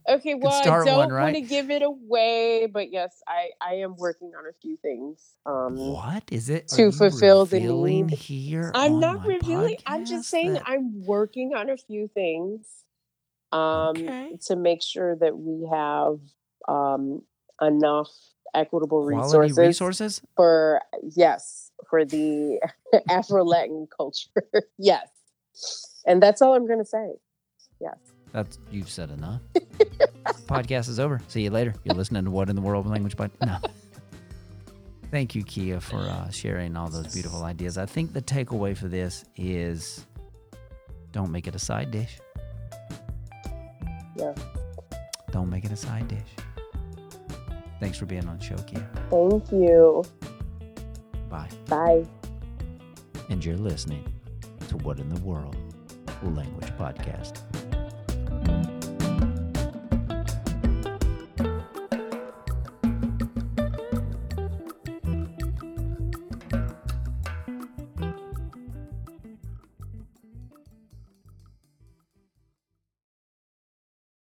Okay, 0.07 0.35
well, 0.35 0.53
I 0.53 0.85
don't 0.85 0.99
one, 0.99 1.13
right? 1.13 1.23
want 1.23 1.35
to 1.37 1.41
give 1.41 1.71
it 1.71 1.81
away, 1.81 2.69
but 2.71 2.93
yes, 2.93 3.23
I 3.27 3.51
I 3.61 3.75
am 3.77 3.97
working 3.97 4.33
on 4.39 4.45
a 4.47 4.53
few 4.61 4.77
things. 4.77 5.23
Um, 5.47 5.77
what 5.77 6.25
is 6.31 6.51
it 6.51 6.69
to 6.69 6.93
fulfill 6.93 7.47
the 7.47 7.61
need 7.61 8.11
here? 8.11 8.71
I'm 8.75 9.01
not 9.01 9.25
revealing. 9.25 9.79
I'm 9.87 10.05
just 10.05 10.29
saying 10.29 10.55
that... 10.55 10.63
I'm 10.67 11.07
working 11.07 11.55
on 11.55 11.71
a 11.71 11.79
few 11.79 12.09
things 12.09 12.67
um, 13.51 13.97
okay. 13.97 14.37
to 14.47 14.57
make 14.57 14.83
sure 14.83 15.17
that 15.17 15.39
we 15.39 15.67
have 15.73 16.19
um, 16.69 17.23
enough 17.63 18.11
equitable 18.55 19.03
resources, 19.05 19.57
resources 19.57 20.23
for 20.37 20.83
yes 21.17 21.71
for 21.89 22.05
the 22.05 22.61
Afro 23.11 23.43
Latin 23.43 23.89
culture. 23.97 24.45
yes, 24.79 25.09
and 26.07 26.23
that's 26.23 26.43
all 26.43 26.55
I'm 26.55 26.67
going 26.67 26.81
to 26.81 26.85
say. 26.85 27.13
Yes. 27.81 27.97
That's 28.35 28.59
you've 28.73 28.91
said 28.91 29.11
enough. 29.11 29.41
Podcast 30.47 30.89
is 30.89 30.99
over. 30.99 31.21
See 31.29 31.43
you 31.43 31.51
later. 31.51 31.73
You're 31.85 31.95
listening 31.95 32.25
to 32.25 32.31
What 32.33 32.51
in 32.51 32.57
the 32.57 32.63
World 32.63 32.87
Language 32.87 33.17
But 33.17 33.31
No. 33.41 33.59
Thank 35.13 35.37
you, 35.37 35.45
Kia, 35.45 35.79
for 35.81 35.99
uh, 35.99 36.29
sharing 36.31 36.77
all 36.77 36.89
those 36.89 37.15
beautiful 37.15 37.45
ideas. 37.45 37.79
I 37.79 37.87
think 37.87 38.13
the 38.13 38.21
takeaway 38.21 38.77
for 38.77 38.89
this 38.89 39.25
is 39.37 40.05
don't 41.13 41.31
make 41.31 41.47
it 41.47 41.55
a 41.55 41.59
side 41.61 41.93
dish. 41.93 42.19
Yeah. 44.17 44.35
Don't 45.31 45.49
make 45.49 45.65
it 45.65 45.71
a 45.71 45.77
side 45.77 46.09
dish. 46.09 46.19
Thanks 47.79 47.97
for 47.97 48.07
being 48.07 48.27
on 48.27 48.39
the 48.39 48.45
show, 48.45 48.57
Kia. 48.57 48.89
Thank 49.11 49.53
you. 49.53 50.03
Bye. 51.31 51.49
Bye. 51.69 52.05
And 53.31 53.45
you're 53.45 53.57
listening 53.57 54.13
to 54.69 54.77
What 54.79 54.99
in 54.99 55.09
the 55.09 55.21
World 55.21 55.57
Language 56.25 56.71
Podcast. 56.77 57.39